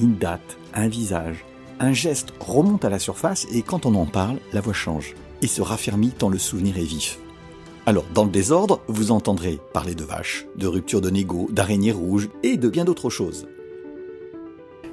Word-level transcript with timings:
Une 0.00 0.16
date, 0.16 0.56
un 0.72 0.88
visage, 0.88 1.44
un 1.78 1.92
geste 1.92 2.32
remonte 2.40 2.86
à 2.86 2.88
la 2.88 2.98
surface 2.98 3.46
et 3.52 3.60
quand 3.60 3.84
on 3.84 3.94
en 3.96 4.06
parle, 4.06 4.38
la 4.54 4.62
voix 4.62 4.72
change 4.72 5.14
et 5.42 5.46
se 5.46 5.60
raffermit 5.60 6.08
tant 6.08 6.30
le 6.30 6.38
souvenir 6.38 6.78
est 6.78 6.84
vif. 6.84 7.18
Alors, 7.84 8.06
dans 8.14 8.24
le 8.24 8.30
désordre, 8.30 8.80
vous 8.88 9.10
entendrez 9.10 9.58
parler 9.74 9.94
de 9.94 10.04
vaches, 10.04 10.46
de 10.56 10.66
rupture 10.66 11.02
de 11.02 11.10
négo, 11.10 11.48
d'araignées 11.52 11.92
rouges 11.92 12.30
et 12.42 12.56
de 12.56 12.70
bien 12.70 12.86
d'autres 12.86 13.10
choses. 13.10 13.46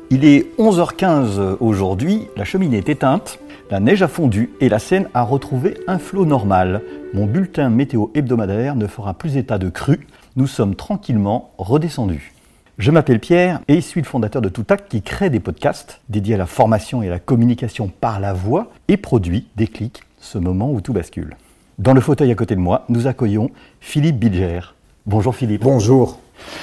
Il 0.09 0.25
est 0.25 0.51
11h15 0.59 1.55
aujourd'hui, 1.61 2.27
la 2.35 2.43
cheminée 2.43 2.79
est 2.79 2.89
éteinte, 2.89 3.39
la 3.71 3.79
neige 3.79 4.01
a 4.01 4.09
fondu 4.09 4.51
et 4.59 4.67
la 4.67 4.79
Seine 4.79 5.09
a 5.13 5.23
retrouvé 5.23 5.77
un 5.87 5.99
flot 5.99 6.25
normal. 6.25 6.81
Mon 7.13 7.27
bulletin 7.27 7.69
météo 7.69 8.07
hebdomadaire 8.13 8.75
ne 8.75 8.87
fera 8.87 9.13
plus 9.13 9.37
état 9.37 9.57
de 9.57 9.69
crue, 9.69 10.05
nous 10.35 10.47
sommes 10.47 10.75
tranquillement 10.75 11.51
redescendus. 11.57 12.33
Je 12.77 12.91
m'appelle 12.91 13.19
Pierre 13.19 13.61
et 13.67 13.81
suis 13.81 14.01
le 14.01 14.05
fondateur 14.05 14.39
de 14.39 14.49
Toutac 14.49 14.87
qui 14.87 15.01
crée 15.01 15.31
des 15.31 15.39
podcasts 15.39 15.99
dédiés 16.09 16.35
à 16.35 16.37
la 16.37 16.45
formation 16.45 17.01
et 17.01 17.07
à 17.07 17.09
la 17.09 17.17
communication 17.17 17.91
par 17.99 18.19
la 18.19 18.33
voix 18.33 18.69
et 18.87 18.97
produit 18.97 19.47
des 19.55 19.65
clics, 19.65 20.03
ce 20.19 20.37
moment 20.37 20.71
où 20.71 20.79
tout 20.79 20.93
bascule. 20.93 21.37
Dans 21.79 21.95
le 21.95 22.01
fauteuil 22.01 22.31
à 22.31 22.35
côté 22.35 22.53
de 22.53 22.59
moi, 22.59 22.85
nous 22.87 23.07
accueillons 23.07 23.49
Philippe 23.79 24.19
Bilger. 24.19 24.59
Bonjour 25.07 25.35
Philippe. 25.35 25.63
Bonjour 25.63 26.19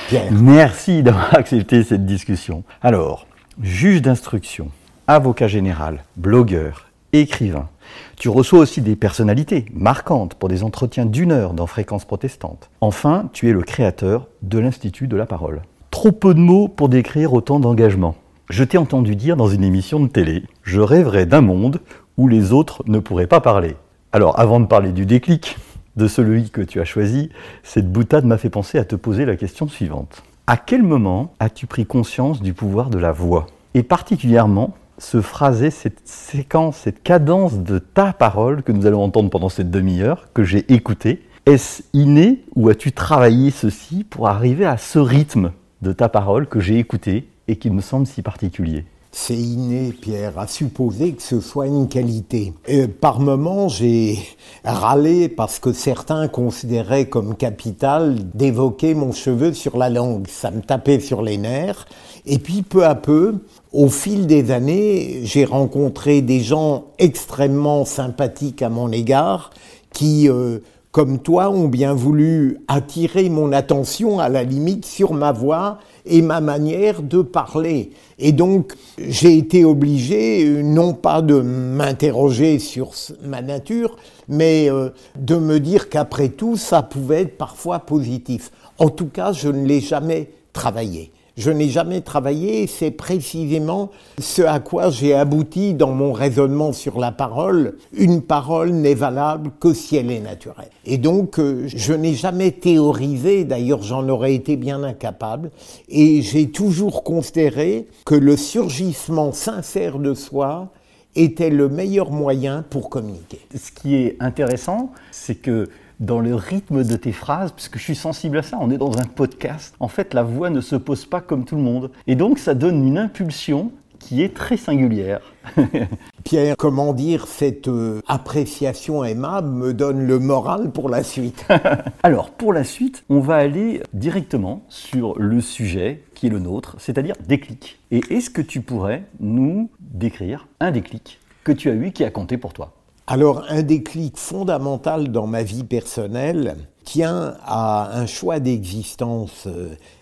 Pierre. 0.07 0.31
Merci 0.31 1.03
d'avoir 1.03 1.35
accepté 1.37 1.83
cette 1.83 2.07
discussion. 2.07 2.63
Alors, 2.81 3.27
juge 3.61 4.01
d'instruction, 4.01 4.69
avocat 5.09 5.49
général, 5.49 6.05
blogueur, 6.17 6.87
écrivain. 7.13 7.69
Tu 8.15 8.29
reçois 8.29 8.61
aussi 8.61 8.83
des 8.83 8.95
personnalités 8.95 9.67
marquantes 9.75 10.35
pour 10.35 10.49
des 10.49 10.63
entretiens 10.63 11.07
d'une 11.07 11.33
heure 11.33 11.55
dans 11.55 11.67
Fréquence 11.67 12.05
protestante. 12.05 12.71
Enfin, 12.81 13.29
tu 13.33 13.49
es 13.49 13.53
le 13.53 13.63
créateur 13.63 14.29
de 14.43 14.61
l'Institut 14.61 15.09
de 15.09 15.17
la 15.17 15.27
parole. 15.27 15.63
Trop 15.95 16.11
peu 16.11 16.35
de 16.35 16.41
mots 16.41 16.67
pour 16.67 16.89
décrire 16.89 17.35
autant 17.35 17.61
d'engagement. 17.61 18.17
Je 18.51 18.65
t'ai 18.65 18.79
entendu 18.79 19.15
dire 19.15 19.37
dans 19.37 19.47
une 19.47 19.63
émission 19.63 20.01
de 20.01 20.09
télé, 20.09 20.43
je 20.65 20.81
rêverais 20.81 21.25
d'un 21.25 21.41
monde 21.41 21.81
où 22.17 22.27
les 22.27 22.53
autres 22.53 22.83
ne 22.89 22.99
pourraient 22.99 23.29
pas 23.29 23.41
parler. 23.41 23.77
Alors, 24.11 24.37
avant 24.41 24.59
de 24.59 24.67
parler 24.67 24.91
du 24.91 25.07
déclic, 25.07 25.57
de 25.95 26.09
celui 26.09 26.51
que 26.51 26.63
tu 26.63 26.81
as 26.81 26.85
choisi, 26.85 27.31
cette 27.63 27.93
boutade 27.93 28.25
m'a 28.25 28.39
fait 28.39 28.51
penser 28.51 28.77
à 28.77 28.85
te 28.85 28.97
poser 28.97 29.25
la 29.25 29.37
question 29.37 29.69
suivante. 29.69 30.25
À 30.49 30.57
quel 30.57 30.83
moment 30.83 31.33
as-tu 31.39 31.69
pris 31.69 31.87
conscience 31.87 32.43
du 32.43 32.55
pouvoir 32.55 32.91
de 32.91 32.99
la 32.99 33.13
voix? 33.13 33.47
Et 33.75 33.85
particulièrement, 33.85 34.75
ce 34.99 35.21
phrasé, 35.21 35.71
cette 35.71 36.01
séquence, 36.05 36.77
cette 36.77 37.05
cadence 37.05 37.61
de 37.61 37.79
ta 37.79 38.13
parole 38.13 38.65
que 38.65 38.73
nous 38.73 38.87
allons 38.87 39.05
entendre 39.05 39.31
pendant 39.31 39.49
cette 39.49 39.71
demi-heure, 39.71 40.27
que 40.35 40.43
j'ai 40.43 40.71
écoutée, 40.75 41.23
est-ce 41.47 41.85
inné 41.93 42.43
ou 42.57 42.69
as-tu 42.69 42.91
travaillé 42.91 43.53
ceci 43.53 44.03
pour 44.03 44.27
arriver 44.27 44.67
à 44.67 44.77
ce 44.77 44.99
rythme 44.99 45.53
de 45.85 45.93
ta 45.93 46.09
parole 46.09 46.49
que 46.49 46.59
j'ai 46.59 46.79
écouté 46.79 47.29
et 47.47 47.57
qui 47.57 47.71
me 47.71 47.81
semble 47.81 48.07
si 48.07 48.23
particulier 48.23 48.85
c'est 49.17 49.37
inné, 49.37 49.93
Pierre, 49.93 50.41
à 50.41 50.49
supposer 50.49 51.13
que 51.13 51.23
ce 51.23 51.39
soit 51.39 51.69
une 51.69 51.87
qualité. 51.87 52.53
Et 52.67 52.89
par 52.89 53.21
moments, 53.21 53.69
j'ai 53.69 54.19
râlé 54.65 55.29
parce 55.29 55.61
que 55.61 55.73
certains 55.73 56.27
considéraient 56.27 57.09
comme 57.09 57.37
capital 57.37 58.17
d'évoquer 58.35 58.93
mon 58.95 59.13
cheveu 59.13 59.53
sur 59.53 59.79
la 59.79 59.89
langue. 59.89 60.27
Ça 60.27 60.51
me 60.51 60.63
tapait 60.63 60.99
sur 60.99 61.23
les 61.23 61.37
nerfs. 61.37 61.87
Et 62.27 62.41
puis, 62.41 62.63
peu 62.63 62.85
à 62.85 62.97
peu, 62.97 63.37
au 63.73 63.89
fil 63.89 64.27
des 64.27 64.51
années, 64.51 65.21
j'ai 65.23 65.45
rencontré 65.45 66.21
des 66.21 66.41
gens 66.41 66.87
extrêmement 66.99 67.85
sympathiques 67.85 68.63
à 68.63 68.69
mon 68.69 68.91
égard 68.91 69.51
qui, 69.93 70.29
euh, 70.29 70.59
comme 70.95 71.19
toi, 71.19 71.51
ont 71.51 71.67
bien 71.67 71.93
voulu 71.93 72.61
attirer 72.69 73.29
mon 73.29 73.51
attention 73.51 74.21
à 74.21 74.29
la 74.29 74.45
limite 74.45 74.85
sur 74.85 75.13
ma 75.13 75.33
voix 75.33 75.79
et 76.07 76.23
ma 76.23 76.41
manière 76.41 77.03
de 77.03 77.21
parler. 77.21 77.91
Et 78.21 78.31
donc, 78.31 78.75
j'ai 78.99 79.37
été 79.37 79.65
obligé, 79.65 80.63
non 80.63 80.95
pas 80.95 81.21
de 81.21 81.41
m'interroger 81.41 82.61
sur 82.61 82.93
ma 83.25 83.43
nature, 83.43 83.97
mais 84.29 84.71
euh, 84.71 84.91
de 85.19 85.35
me 85.35 85.59
dire 85.59 85.89
qu'après 85.89 86.29
tout, 86.29 86.57
ça 86.57 86.83
pouvait 86.83 87.23
être 87.23 87.39
parfois 87.39 87.81
positif. 87.81 88.53
En 88.79 88.89
tout 88.89 89.09
cas, 89.09 89.33
je 89.33 89.49
ne 89.49 89.67
l'ai 89.67 89.81
jamais 89.81 90.31
travaillé. 90.53 91.11
Je 91.37 91.51
n'ai 91.51 91.69
jamais 91.69 92.01
travaillé 92.01 92.69
c'est 92.69 92.93
précisément 92.93 93.91
ce 94.21 94.43
à 94.43 94.61
quoi 94.61 94.91
j'ai 94.91 95.15
abouti 95.15 95.75
dans 95.75 95.91
mon 95.91 96.13
raisonnement 96.13 96.73
sur 96.73 97.01
la 97.01 97.11
parole. 97.11 97.77
Une 97.93 98.23
parole 98.23 98.71
n'est 98.71 98.95
valable 98.95 99.51
que 99.59 99.75
si 99.75 99.97
elle 99.97 100.13
est 100.13 100.21
naturelle. 100.21 100.71
Et 100.85 100.97
donc, 100.97 101.41
euh, 101.41 101.65
je 101.67 101.93
n'ai 101.93 102.15
jamais 102.15 102.53
théorisé, 102.53 103.45
d'ailleurs 103.45 103.83
j'en 103.83 104.09
aurais 104.09 104.35
été 104.35 104.57
bien 104.57 104.85
incapable, 104.85 105.51
et 105.89 106.23
j'ai 106.23 106.51
toujours 106.51 107.03
considéré 107.03 107.89
que 108.05 108.15
le 108.15 108.37
surgissement 108.37 109.33
sincère 109.33 109.99
de 109.99 110.15
soi 110.15 110.69
était 111.17 111.51
le 111.51 111.69
meilleur 111.69 112.11
moyen 112.11 112.65
pour 112.71 112.91
communiquer. 112.91 113.41
Ce 113.55 113.71
qui 113.73 113.97
est 113.97 114.17
intéressant, 114.21 114.93
c'est 115.11 115.37
que 115.37 115.69
dans 116.01 116.21
le 116.21 116.35
rythme 116.35 116.85
de 116.85 116.97
tes 116.97 117.13
phrases, 117.13 117.53
puisque 117.53 117.79
je 117.79 117.83
suis 117.83 117.95
sensible 117.95 118.39
à 118.39 118.43
ça, 118.43 118.59
on 118.61 118.71
est 118.71 118.79
dans 118.79 118.99
un 118.99 119.05
podcast. 119.05 119.75
En 119.81 119.89
fait, 119.89 120.15
la 120.15 120.23
voix 120.23 120.51
ne 120.51 120.61
se 120.61 120.77
pose 120.77 121.07
pas 121.07 121.21
comme 121.21 121.45
tout 121.45 121.57
le 121.57 121.63
monde. 121.63 121.91
Et 122.07 122.15
donc, 122.15 122.39
ça 122.39 122.55
donne 122.55 122.87
une 122.87 122.99
impulsion 122.99 123.73
qui 124.05 124.23
est 124.23 124.35
très 124.35 124.57
singulière. 124.57 125.23
Pierre, 126.25 126.57
comment 126.59 126.93
dire, 126.93 127.27
cette 127.27 127.69
euh, 127.69 128.01
appréciation 128.07 129.03
aimable 129.03 129.49
me 129.49 129.73
donne 129.73 130.07
le 130.07 130.19
moral 130.19 130.71
pour 130.71 130.89
la 130.91 131.03
suite? 131.03 131.47
Alors, 132.03 132.31
pour 132.31 132.53
la 132.53 132.65
suite, 132.65 133.05
on 133.09 133.21
va 133.21 133.37
aller 133.37 133.83
directement 133.95 134.63
sur 134.69 135.19
le 135.19 135.41
sujet 135.41 136.03
qui 136.15 136.27
est 136.27 136.31
le 136.31 136.39
nôtre, 136.39 136.77
c'est-à-dire 136.79 137.15
déclic. 137.27 137.79
Et 137.91 138.01
est-ce 138.11 138.31
que 138.31 138.43
tu 138.43 138.61
pourrais 138.61 139.05
nous 139.21 139.71
décrire 139.81 140.49
un 140.61 140.71
déclic 140.71 141.19
que 141.43 141.53
tu 141.53 141.71
as 141.71 141.75
eu 141.75 141.93
qui 141.93 142.05
a 142.05 142.11
compté 142.11 142.37
pour 142.37 142.53
toi? 142.53 142.73
Alors 143.07 143.45
un 143.49 143.63
déclic 143.63 144.17
fondamental 144.17 145.09
dans 145.13 145.27
ma 145.27 145.43
vie 145.43 145.65
personnelle 145.65 146.57
tient 146.85 147.35
à 147.45 147.99
un 147.99 148.07
choix 148.07 148.41
d'existence. 148.41 149.49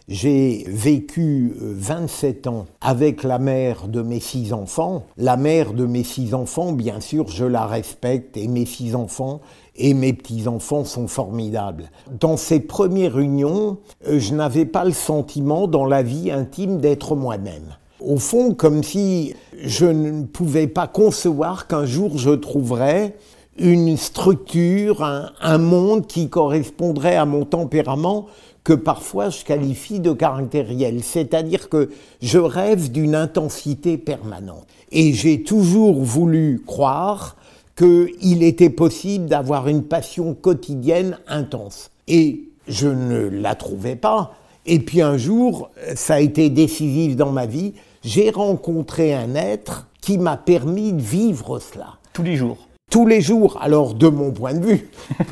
J'ai 0.09 0.65
vécu 0.69 1.55
27 1.59 2.47
ans 2.47 2.67
avec 2.81 3.23
la 3.23 3.39
mère 3.39 3.89
de 3.89 4.03
mes 4.03 4.21
six 4.21 4.53
enfants. 4.53 5.05
La 5.17 5.37
mère 5.37 5.75
de 5.75 5.87
mes 5.87 6.05
six 6.05 6.35
enfants, 6.35 6.73
bien 6.73 7.01
sûr, 7.01 7.29
je 7.29 7.45
la 7.45 7.67
respecte 7.67 8.37
et 8.37 8.49
mes 8.49 8.67
six 8.67 8.95
enfants 8.95 9.41
et 9.77 9.95
mes 9.95 10.12
petits-enfants 10.12 10.85
sont 10.85 11.09
formidables. 11.09 11.91
Dans 12.21 12.37
ces 12.37 12.61
premières 12.61 13.19
unions, 13.19 13.79
je 14.07 14.35
n'avais 14.35 14.67
pas 14.67 14.85
le 14.85 14.93
sentiment 14.93 15.67
dans 15.67 15.87
la 15.87 16.03
vie 16.03 16.31
intime 16.31 16.79
d'être 16.79 17.17
moi-même 17.17 17.77
au 18.05 18.19
fond 18.19 18.55
comme 18.55 18.83
si 18.83 19.35
je 19.63 19.87
ne 19.87 20.25
pouvais 20.25 20.67
pas 20.67 20.87
concevoir 20.87 21.67
qu'un 21.67 21.87
jour 21.87 22.19
je 22.19 22.31
trouverais 22.31 23.15
une 23.59 23.97
structure, 23.97 25.05
un, 25.05 25.59
monde 25.59 26.07
qui 26.07 26.29
correspondrait 26.29 27.17
à 27.17 27.27
mon 27.27 27.45
tempérament 27.45 28.27
que 28.65 28.73
parfois 28.73 29.29
je 29.29 29.45
qualifie 29.45 30.01
de 30.01 30.12
caractériel. 30.12 31.03
C'est-à-dire 31.03 31.69
que 31.69 31.91
je 32.23 32.39
rêve 32.39 32.91
d'une 32.91 33.15
intensité 33.15 33.99
permanente. 33.99 34.67
Et 34.91 35.12
j'ai 35.12 35.43
toujours 35.43 36.03
voulu 36.03 36.62
croire 36.67 37.37
qu'il 37.76 38.43
était 38.43 38.71
possible 38.71 39.26
d'avoir 39.26 39.69
une 39.69 39.82
passion 39.82 40.35
quotidienne 40.35 41.19
intense. 41.29 41.91
Et 42.09 42.44
je 42.69 42.88
ne 42.88 43.29
la 43.29 43.55
trouvais 43.55 43.97
pas. 43.97 44.35
Et 44.65 44.79
puis 44.79 45.03
un 45.03 45.17
jour, 45.17 45.71
ça 45.94 46.15
a 46.15 46.21
été 46.21 46.49
décisif 46.49 47.17
dans 47.17 47.32
ma 47.32 47.47
vie, 47.47 47.75
j'ai 48.04 48.31
rencontré 48.31 49.14
un 49.14 49.34
être 49.34 49.87
qui 50.00 50.19
m'a 50.19 50.37
permis 50.37 50.93
de 50.93 51.02
vivre 51.02 51.58
cela. 51.58 51.96
Tous 52.12 52.22
les 52.22 52.37
jours 52.37 52.58
tous 52.93 53.06
les 53.06 53.22
jours. 53.22 53.58
Alors, 53.62 53.94
de 53.94 54.06
mon 54.08 54.32
point 54.32 54.52
de 54.52 54.66
vue, 54.66 54.90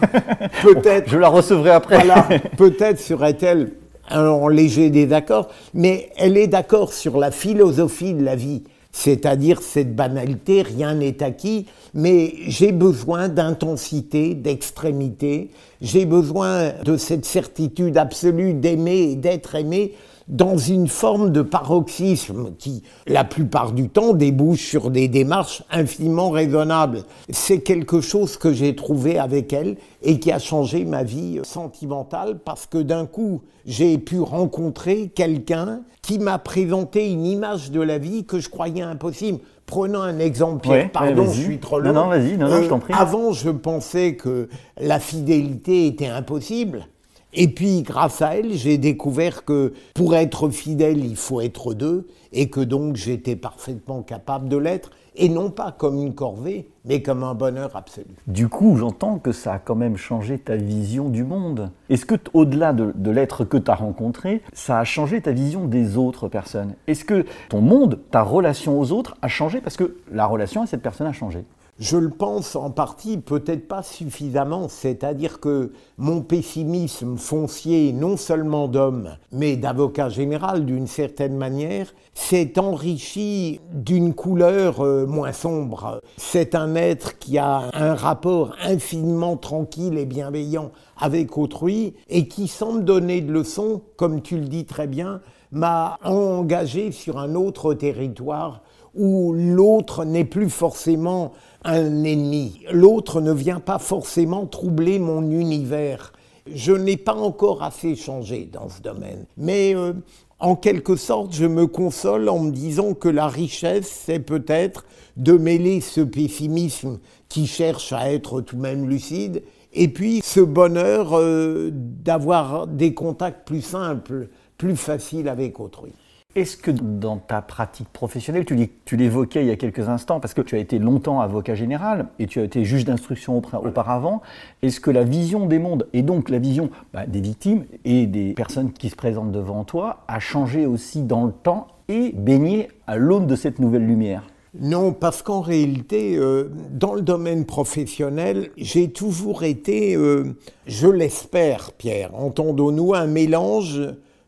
peut-être. 0.63 1.11
Je 1.11 1.19
la 1.19 1.29
recevrai 1.29 1.69
après. 1.69 1.97
voilà, 1.97 2.27
peut-être 2.57 2.99
serait-elle 2.99 3.73
en 4.11 4.49
léger 4.49 4.89
désaccord, 4.89 5.49
mais 5.75 6.11
elle 6.17 6.39
est 6.39 6.47
d'accord 6.47 6.93
sur 6.95 7.19
la 7.19 7.31
philosophie 7.31 8.15
de 8.15 8.25
la 8.25 8.35
vie, 8.35 8.63
c'est-à-dire 8.93 9.63
cette 9.63 9.95
banalité, 9.95 10.63
rien 10.63 10.95
n'est 10.95 11.23
acquis, 11.23 11.67
mais 11.95 12.35
j'ai 12.47 12.73
besoin 12.73 13.29
d'intensité, 13.29 14.35
d'extrémité, 14.35 15.51
j'ai 15.81 16.07
besoin 16.07 16.73
de 16.85 16.97
cette 16.97 17.25
certitude 17.25 17.97
absolue 17.99 18.55
d'aimer 18.55 19.13
et 19.13 19.17
d'être 19.17 19.55
aimé 19.55 19.93
dans 20.31 20.57
une 20.57 20.87
forme 20.87 21.31
de 21.31 21.43
paroxysme 21.43 22.53
qui, 22.57 22.85
la 23.07 23.25
plupart 23.25 23.73
du 23.73 23.89
temps, 23.89 24.15
débouche 24.15 24.65
sur 24.65 24.91
des 24.91 25.09
démarches 25.09 25.63
infiniment 25.71 26.31
raisonnables. 26.31 27.03
C'est 27.29 27.61
quelque 27.61 28.01
chose 28.01 28.37
que 28.37 28.53
j'ai 28.53 28.77
trouvé 28.77 29.19
avec 29.19 29.53
elle 29.53 29.77
et 30.03 30.21
qui 30.21 30.31
a 30.31 30.39
changé 30.39 30.85
ma 30.85 31.03
vie 31.03 31.41
sentimentale 31.43 32.39
parce 32.45 32.67
que 32.67 32.79
d'un 32.79 33.07
coup, 33.07 33.43
j'ai 33.67 33.99
pu 33.99 34.21
rencontrer 34.21 35.11
quelqu'un 35.15 35.81
qui 36.01 36.19
m'a 36.19 36.39
présenté 36.39 37.11
une 37.11 37.27
image 37.27 37.73
de 37.73 37.81
la 37.81 37.99
vie 37.99 38.25
que 38.25 38.39
je 38.39 38.49
croyais 38.49 38.83
impossible. 38.83 39.41
Prenons 39.67 40.01
un 40.01 40.19
exemple, 40.19 40.63
Pierre, 40.63 40.91
pardon, 40.91 41.27
je 41.27 41.43
suis 41.43 41.59
trop 41.59 41.79
long. 41.79 41.93
Non, 41.93 42.05
non, 42.05 42.09
vas-y, 42.09 42.37
non, 42.37 42.49
non, 42.49 42.63
je 42.63 42.69
t'en 42.69 42.79
prie. 42.79 42.95
Avant, 42.97 43.33
je 43.33 43.51
pensais 43.51 44.15
que 44.15 44.49
la 44.81 44.99
fidélité 44.99 45.87
était 45.87 46.09
impossible. 46.09 46.87
Et 47.33 47.49
puis, 47.49 47.83
grâce 47.83 48.23
à 48.23 48.37
elle, 48.37 48.53
j'ai 48.53 48.77
découvert 48.77 49.45
que 49.45 49.73
pour 49.95 50.17
être 50.17 50.49
fidèle, 50.51 51.05
il 51.05 51.17
faut 51.17 51.41
être 51.41 51.75
deux, 51.75 52.09
et 52.33 52.51
que 52.51 52.61
donc 52.61 52.97
j'étais 52.97 53.37
parfaitement 53.37 54.03
capable 54.03 54.49
de 54.49 54.57
l'être, 54.57 54.91
et 55.17 55.29
non 55.29 55.51
pas 55.51 55.73
comme 55.73 56.01
une 56.01 56.15
corvée, 56.15 56.69
mais 56.85 57.03
comme 57.03 57.23
un 57.23 57.35
bonheur 57.35 57.77
absolu. 57.77 58.07
Du 58.27 58.49
coup, 58.49 58.77
j'entends 58.77 59.19
que 59.19 59.33
ça 59.33 59.55
a 59.55 59.59
quand 59.59 59.75
même 59.75 59.97
changé 59.97 60.39
ta 60.39 60.57
vision 60.57 61.09
du 61.09 61.25
monde. 61.25 61.71
Est-ce 61.89 62.07
que, 62.07 62.15
au-delà 62.35 62.73
de, 62.73 62.93
de 62.95 63.11
l'être 63.11 63.45
que 63.45 63.57
tu 63.57 63.71
as 63.71 63.75
rencontré, 63.75 64.43
ça 64.53 64.79
a 64.79 64.85
changé 64.85 65.21
ta 65.21 65.33
vision 65.33 65.67
des 65.67 65.97
autres 65.97 66.29
personnes? 66.29 66.75
Est-ce 66.87 67.05
que 67.05 67.27
ton 67.49 67.61
monde, 67.61 68.01
ta 68.11 68.23
relation 68.23 68.81
aux 68.81 68.93
autres 68.93 69.17
a 69.23 69.29
changé? 69.29 69.61
Parce 69.61 69.77
que 69.77 69.97
la 70.11 70.27
relation 70.27 70.63
à 70.63 70.67
cette 70.67 70.83
personne 70.83 71.07
a 71.07 71.13
changé 71.13 71.45
je 71.81 71.97
le 71.97 72.11
pense 72.11 72.57
en 72.57 72.71
partie, 72.71 73.17
peut-être 73.17 73.67
pas 73.67 73.83
suffisamment, 73.83 74.69
c'est-à-dire 74.69 75.41
que 75.41 75.73
mon 75.97 76.21
pessimisme 76.21 77.17
foncier, 77.17 77.95
non 77.95 78.19
seulement 78.19 78.69
d'homme, 78.69 79.17
mais 79.33 79.57
d'avocat 79.57 80.11
général 80.11 80.67
d'une 80.67 80.87
certaine 80.87 81.39
manière, 81.39 81.95
s'est 82.13 82.59
enrichi 82.59 83.61
d'une 83.73 84.13
couleur 84.13 84.85
euh, 84.85 85.07
moins 85.07 85.33
sombre. 85.33 86.03
C'est 86.19 86.55
un 86.55 86.75
être 86.75 87.19
qui 87.19 87.39
a 87.39 87.71
un 87.73 87.95
rapport 87.95 88.55
infiniment 88.63 89.39
tranquille 89.39 89.97
et 89.97 90.05
bienveillant 90.05 90.73
avec 90.99 91.39
autrui 91.39 91.95
et 92.11 92.29
qui, 92.29 92.47
sans 92.47 92.73
me 92.73 92.83
donner 92.83 93.23
de 93.23 93.33
leçons, 93.33 93.81
comme 93.97 94.21
tu 94.21 94.37
le 94.37 94.49
dis 94.49 94.67
très 94.67 94.87
bien, 94.87 95.23
m'a 95.51 95.99
engagé 96.05 96.93
sur 96.93 97.19
un 97.19 97.35
autre 97.35 97.73
territoire 97.73 98.61
où 98.95 99.33
l'autre 99.33 100.05
n'est 100.05 100.25
plus 100.25 100.51
forcément 100.51 101.33
un 101.65 102.05
ennemi. 102.05 102.61
L'autre 102.73 103.21
ne 103.21 103.33
vient 103.33 103.61
pas 103.61 103.79
forcément 103.79 104.47
troubler 104.47 104.99
mon 104.99 105.23
univers. 105.31 106.13
Je 106.53 106.73
n'ai 106.73 106.97
pas 106.97 107.15
encore 107.15 107.63
assez 107.63 107.95
changé 107.97 108.49
dans 108.51 108.69
ce 108.69 108.81
domaine. 108.81 109.27
Mais 109.37 109.75
euh, 109.75 109.93
en 110.41 110.57
quelque 110.57 110.97
sorte, 110.97 111.35
je 111.35 111.45
me 111.45 111.67
console 111.67 112.29
en 112.29 112.39
me 112.39 112.51
disant 112.51 112.95
que 112.95 113.09
la 113.09 113.29
richesse, 113.29 114.03
c'est 114.07 114.21
peut-être 114.21 114.85
de 115.17 115.35
mêler 115.35 115.81
ce 115.81 116.01
pessimisme 116.01 116.99
qui 117.29 117.47
cherche 117.47 117.93
à 117.93 118.11
être 118.13 118.41
tout 118.41 118.57
de 118.57 118.63
même 118.63 118.89
lucide, 118.89 119.43
et 119.73 119.89
puis 119.89 120.21
ce 120.25 120.41
bonheur 120.41 121.17
euh, 121.17 121.71
d'avoir 121.73 122.67
des 122.67 122.95
contacts 122.95 123.47
plus 123.47 123.63
simples, 123.63 124.29
plus 124.59 124.77
faciles 124.77 125.29
avec 125.29 125.61
autrui. 125.61 125.93
Est-ce 126.37 126.57
que 126.57 126.71
dans 126.71 127.17
ta 127.17 127.43
pratique 127.43 127.89
professionnelle, 127.89 128.45
tu 128.45 128.97
l'évoquais 128.97 129.43
il 129.43 129.49
y 129.49 129.51
a 129.51 129.57
quelques 129.57 129.89
instants, 129.89 130.21
parce 130.21 130.33
que 130.33 130.43
tu 130.43 130.55
as 130.55 130.59
été 130.59 130.79
longtemps 130.79 131.21
avocat 131.21 131.57
général 131.57 132.07
et 132.21 132.29
tu 132.29 132.39
as 132.39 132.45
été 132.45 132.65
juge 132.65 132.85
d'instruction 132.85 133.37
auparavant, 133.37 134.23
est-ce 134.63 134.79
que 134.79 134.93
la 134.93 135.03
vision 135.03 135.47
des 135.47 135.59
mondes, 135.59 135.89
et 135.93 136.03
donc 136.03 136.31
la 136.31 136.39
vision 136.39 136.71
bah, 136.95 137.07
des 137.07 137.21
victimes 137.21 137.65
et 137.85 138.07
des 138.07 138.35
personnes 138.35 138.73
qui 138.73 138.91
se 138.91 138.97
présentent 138.97 139.33
devant 139.33 139.65
toi, 139.65 140.05
a 140.07 140.21
changé 140.21 140.67
aussi 140.67 141.03
dans 141.03 141.25
le 141.25 141.33
temps 141.33 141.67
et 141.89 142.13
baigné 142.13 142.69
à 142.87 142.97
l'aune 142.97 143.27
de 143.27 143.35
cette 143.35 143.59
nouvelle 143.59 143.85
lumière? 143.85 144.23
Non, 144.59 144.93
parce 144.93 145.23
qu'en 145.23 145.41
réalité, 145.41 146.17
euh, 146.17 146.51
dans 146.71 146.95
le 146.95 147.03
domaine 147.03 147.45
professionnel, 147.45 148.51
j'ai 148.57 148.91
toujours 148.91 149.45
été, 149.45 149.97
euh, 149.97 150.37
je 150.67 150.89
l'espère, 150.89 151.73
Pierre, 151.73 152.15
entendons-nous, 152.15 152.95
un 152.95 153.07
mélange 153.07 153.81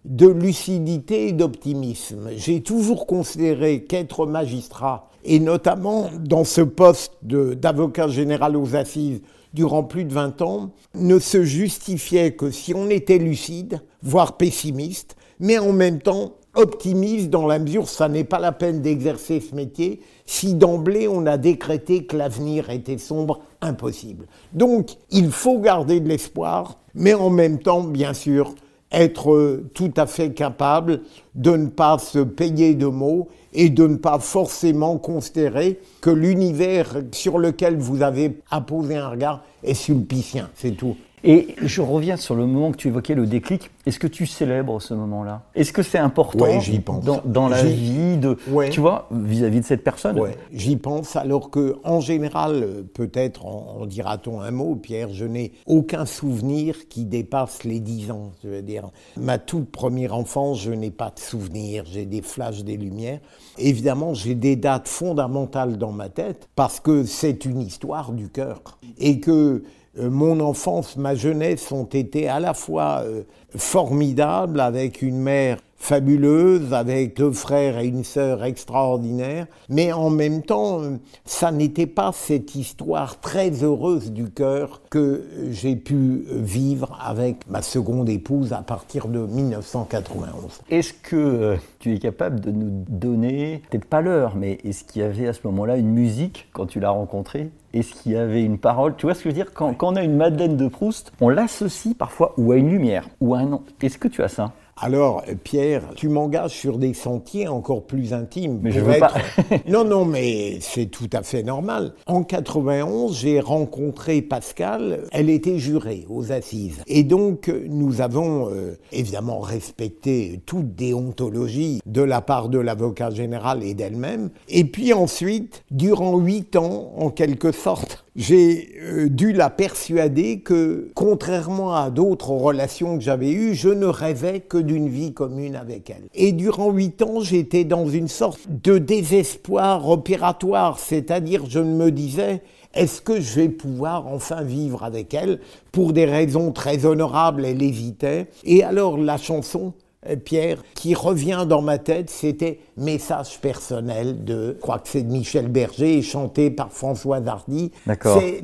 de 0.04 0.26
lucidité 0.26 1.28
et 1.28 1.32
d'optimisme. 1.32 2.30
J'ai 2.36 2.60
toujours 2.60 3.06
considéré 3.06 3.84
qu'être 3.84 4.26
magistrat, 4.26 5.08
et 5.24 5.38
notamment 5.38 6.10
dans 6.18 6.44
ce 6.44 6.60
poste 6.60 7.12
d'avocat 7.22 8.08
général 8.08 8.56
aux 8.56 8.74
assises 8.74 9.22
durant 9.54 9.84
plus 9.84 10.04
de 10.04 10.12
20 10.12 10.42
ans, 10.42 10.70
ne 10.94 11.18
se 11.18 11.44
justifiait 11.44 12.32
que 12.32 12.50
si 12.50 12.74
on 12.74 12.88
était 12.88 13.18
lucide, 13.18 13.80
voire 14.02 14.36
pessimiste, 14.36 15.16
mais 15.38 15.58
en 15.58 15.72
même 15.72 16.00
temps 16.00 16.34
optimiste 16.54 17.30
dans 17.30 17.46
la 17.46 17.58
mesure 17.58 17.88
ça 17.88 18.08
n'est 18.08 18.24
pas 18.24 18.38
la 18.38 18.52
peine 18.52 18.82
d'exercer 18.82 19.40
ce 19.40 19.54
métier 19.54 20.00
si 20.26 20.54
d'emblée 20.54 21.08
on 21.08 21.24
a 21.26 21.38
décrété 21.38 22.04
que 22.04 22.16
l'avenir 22.16 22.70
était 22.70 22.98
sombre, 22.98 23.40
impossible. 23.60 24.26
Donc 24.52 24.96
il 25.10 25.30
faut 25.30 25.58
garder 25.58 26.00
de 26.00 26.08
l'espoir, 26.08 26.78
mais 26.94 27.14
en 27.14 27.30
même 27.30 27.58
temps, 27.58 27.82
bien 27.82 28.14
sûr, 28.14 28.54
être 28.92 29.62
tout 29.74 29.92
à 29.96 30.06
fait 30.06 30.32
capable 30.32 31.00
de 31.34 31.52
ne 31.52 31.66
pas 31.66 31.98
se 31.98 32.18
payer 32.18 32.74
de 32.74 32.86
mots 32.86 33.28
et 33.52 33.70
de 33.70 33.86
ne 33.86 33.96
pas 33.96 34.18
forcément 34.18 34.98
considérer 34.98 35.80
que 36.00 36.10
l'univers 36.10 36.96
sur 37.12 37.38
lequel 37.38 37.76
vous 37.76 38.02
avez 38.02 38.38
apposé 38.50 38.96
un 38.96 39.08
regard 39.08 39.42
est 39.62 39.74
sulpicien, 39.74 40.50
c'est 40.54 40.72
tout. 40.72 40.96
Et 41.24 41.54
je 41.62 41.80
reviens 41.80 42.16
sur 42.16 42.34
le 42.34 42.46
moment 42.46 42.72
que 42.72 42.76
tu 42.76 42.88
évoquais, 42.88 43.14
le 43.14 43.26
déclic. 43.26 43.70
Est-ce 43.86 43.98
que 43.98 44.06
tu 44.06 44.26
célèbres 44.26 44.80
ce 44.80 44.94
moment-là? 44.94 45.42
Est-ce 45.54 45.72
que 45.72 45.82
c'est 45.82 45.98
important 45.98 46.46
pense. 46.80 47.04
Dans, 47.24 47.48
la 47.48 47.62
vie 47.62 48.16
de, 48.16 48.36
tu 48.70 48.80
vois, 48.80 49.08
vis-à-vis 49.10 49.60
de 49.60 49.64
cette 49.64 49.84
personne? 49.84 50.20
J'y 50.52 50.76
pense. 50.76 51.16
Alors 51.16 51.50
que, 51.50 51.76
en 51.84 52.00
général, 52.00 52.84
peut-être 52.94 53.46
en, 53.46 53.86
dira-t-on 53.86 54.40
un 54.40 54.50
mot, 54.50 54.74
Pierre, 54.74 55.10
je 55.10 55.24
n'ai 55.24 55.52
aucun 55.66 56.06
souvenir 56.06 56.88
qui 56.88 57.04
dépasse 57.04 57.64
les 57.64 57.80
dix 57.80 58.10
ans. 58.10 58.32
Je 58.42 58.48
veux 58.48 58.62
dire, 58.62 58.90
ma 59.16 59.38
toute 59.38 59.70
première 59.70 60.14
enfance, 60.14 60.60
je 60.60 60.72
n'ai 60.72 60.90
pas 60.90 61.12
de 61.14 61.20
souvenir. 61.20 61.84
J'ai 61.86 62.06
des 62.06 62.22
flashs, 62.22 62.64
des 62.64 62.76
lumières. 62.76 63.20
Évidemment, 63.58 64.14
j'ai 64.14 64.34
des 64.34 64.56
dates 64.56 64.88
fondamentales 64.88 65.78
dans 65.78 65.92
ma 65.92 66.08
tête 66.08 66.48
parce 66.56 66.80
que 66.80 67.04
c'est 67.04 67.44
une 67.44 67.60
histoire 67.60 68.12
du 68.12 68.28
cœur 68.28 68.60
et 68.98 69.20
que 69.20 69.62
mon 69.98 70.40
enfance, 70.40 70.96
ma 70.96 71.14
jeunesse 71.14 71.70
ont 71.70 71.84
été 71.84 72.28
à 72.28 72.40
la 72.40 72.54
fois 72.54 73.02
euh, 73.04 73.22
formidables 73.56 74.60
avec 74.60 75.02
une 75.02 75.18
mère 75.18 75.58
fabuleuse, 75.76 76.72
avec 76.72 77.16
deux 77.16 77.32
frères 77.32 77.78
et 77.78 77.88
une 77.88 78.04
sœur 78.04 78.44
extraordinaires, 78.44 79.48
mais 79.68 79.92
en 79.92 80.10
même 80.10 80.42
temps, 80.42 80.80
euh, 80.80 80.96
ça 81.24 81.50
n'était 81.50 81.88
pas 81.88 82.12
cette 82.12 82.54
histoire 82.54 83.18
très 83.18 83.64
heureuse 83.64 84.12
du 84.12 84.30
cœur 84.30 84.80
que 84.90 85.24
j'ai 85.50 85.74
pu 85.74 86.24
vivre 86.30 86.96
avec 87.04 87.48
ma 87.48 87.62
seconde 87.62 88.08
épouse 88.08 88.52
à 88.52 88.62
partir 88.62 89.08
de 89.08 89.26
1991. 89.26 90.60
Est-ce 90.70 90.94
que 90.94 91.56
tu 91.80 91.94
es 91.94 91.98
capable 91.98 92.40
de 92.40 92.52
nous 92.52 92.84
donner, 92.88 93.62
peut-être 93.68 93.86
pas 93.86 94.00
l'heure, 94.00 94.36
mais 94.36 94.58
est-ce 94.62 94.84
qu'il 94.84 95.02
y 95.02 95.04
avait 95.04 95.26
à 95.26 95.32
ce 95.32 95.40
moment-là 95.44 95.76
une 95.76 95.90
musique 95.90 96.48
quand 96.52 96.66
tu 96.66 96.78
l'as 96.78 96.90
rencontrée? 96.90 97.50
Est-ce 97.72 97.94
qu'il 97.94 98.12
y 98.12 98.16
avait 98.16 98.42
une 98.42 98.58
parole? 98.58 98.94
Tu 98.96 99.06
vois 99.06 99.14
ce 99.14 99.20
que 99.20 99.24
je 99.24 99.28
veux 99.28 99.42
dire? 99.42 99.52
Quand, 99.52 99.76
on 99.82 99.96
a 99.96 100.02
une 100.02 100.16
Madeleine 100.16 100.56
de 100.56 100.68
Proust, 100.68 101.12
on 101.20 101.28
l'associe 101.28 101.94
parfois 101.94 102.34
ou 102.36 102.52
à 102.52 102.56
une 102.56 102.70
lumière 102.70 103.08
ou 103.20 103.34
à 103.34 103.38
un 103.38 103.46
nom. 103.46 103.62
Est-ce 103.80 103.98
que 103.98 104.08
tu 104.08 104.22
as 104.22 104.28
ça? 104.28 104.52
Alors, 104.80 105.22
Pierre, 105.44 105.82
tu 105.94 106.08
m'engages 106.08 106.52
sur 106.52 106.78
des 106.78 106.94
sentiers 106.94 107.46
encore 107.46 107.84
plus 107.84 108.14
intimes. 108.14 108.58
Mais 108.62 108.72
je 108.72 108.80
veux 108.80 108.98
pas. 108.98 109.12
non, 109.68 109.84
non, 109.84 110.04
mais 110.04 110.58
c'est 110.60 110.86
tout 110.86 111.10
à 111.12 111.22
fait 111.22 111.42
normal. 111.42 111.94
En 112.06 112.22
91, 112.22 113.16
j'ai 113.16 113.40
rencontré 113.40 114.22
Pascal. 114.22 115.04
Elle 115.12 115.30
était 115.30 115.58
jurée 115.58 116.06
aux 116.08 116.32
assises. 116.32 116.82
Et 116.86 117.04
donc, 117.04 117.52
nous 117.68 118.00
avons 118.00 118.48
euh, 118.50 118.78
évidemment 118.92 119.40
respecté 119.40 120.40
toute 120.46 120.74
déontologie 120.74 121.80
de 121.86 122.02
la 122.02 122.20
part 122.20 122.48
de 122.48 122.58
l'avocat 122.58 123.10
général 123.10 123.62
et 123.62 123.74
d'elle-même. 123.74 124.30
Et 124.48 124.64
puis 124.64 124.92
ensuite, 124.94 125.64
durant 125.70 126.16
huit 126.18 126.56
ans, 126.56 126.92
en 126.96 127.10
quelque 127.10 127.52
sorte, 127.52 128.04
j'ai 128.14 128.74
euh, 128.82 129.08
dû 129.08 129.32
la 129.32 129.48
persuader 129.48 130.40
que, 130.40 130.90
contrairement 130.94 131.74
à 131.74 131.90
d'autres 131.90 132.30
relations 132.30 132.98
que 132.98 133.04
j'avais 133.04 133.32
eues, 133.32 133.54
je 133.54 133.70
ne 133.70 133.86
rêvais 133.86 134.40
que 134.40 134.58
d'une 134.72 134.88
vie 134.88 135.12
commune 135.12 135.56
avec 135.56 135.90
elle. 135.90 136.04
Et 136.14 136.32
durant 136.32 136.70
huit 136.70 137.02
ans, 137.02 137.20
j'étais 137.20 137.64
dans 137.64 137.86
une 137.86 138.08
sorte 138.08 138.40
de 138.48 138.78
désespoir 138.78 139.88
opératoire, 139.88 140.78
c'est-à-dire 140.78 141.44
je 141.48 141.60
me 141.60 141.90
disais, 141.90 142.42
est-ce 142.74 143.02
que 143.02 143.20
je 143.20 143.40
vais 143.40 143.48
pouvoir 143.48 144.06
enfin 144.06 144.42
vivre 144.42 144.82
avec 144.82 145.12
elle 145.12 145.40
Pour 145.72 145.92
des 145.92 146.06
raisons 146.06 146.52
très 146.52 146.86
honorables, 146.86 147.44
elle 147.44 147.62
hésitait. 147.62 148.28
Et 148.44 148.64
alors 148.64 148.96
la 148.96 149.18
chanson 149.18 149.74
euh, 150.08 150.16
Pierre, 150.16 150.62
qui 150.74 150.94
revient 150.94 151.44
dans 151.48 151.62
ma 151.62 151.78
tête, 151.78 152.10
c'était 152.10 152.58
Message 152.76 153.40
personnel 153.40 154.24
de, 154.24 154.54
je 154.56 154.60
crois 154.60 154.78
que 154.78 154.88
c'est 154.88 155.02
de 155.02 155.12
Michel 155.12 155.48
Berger, 155.48 156.02
chanté 156.02 156.50
par 156.50 156.72
François 156.72 157.20
Hardy. 157.26 157.70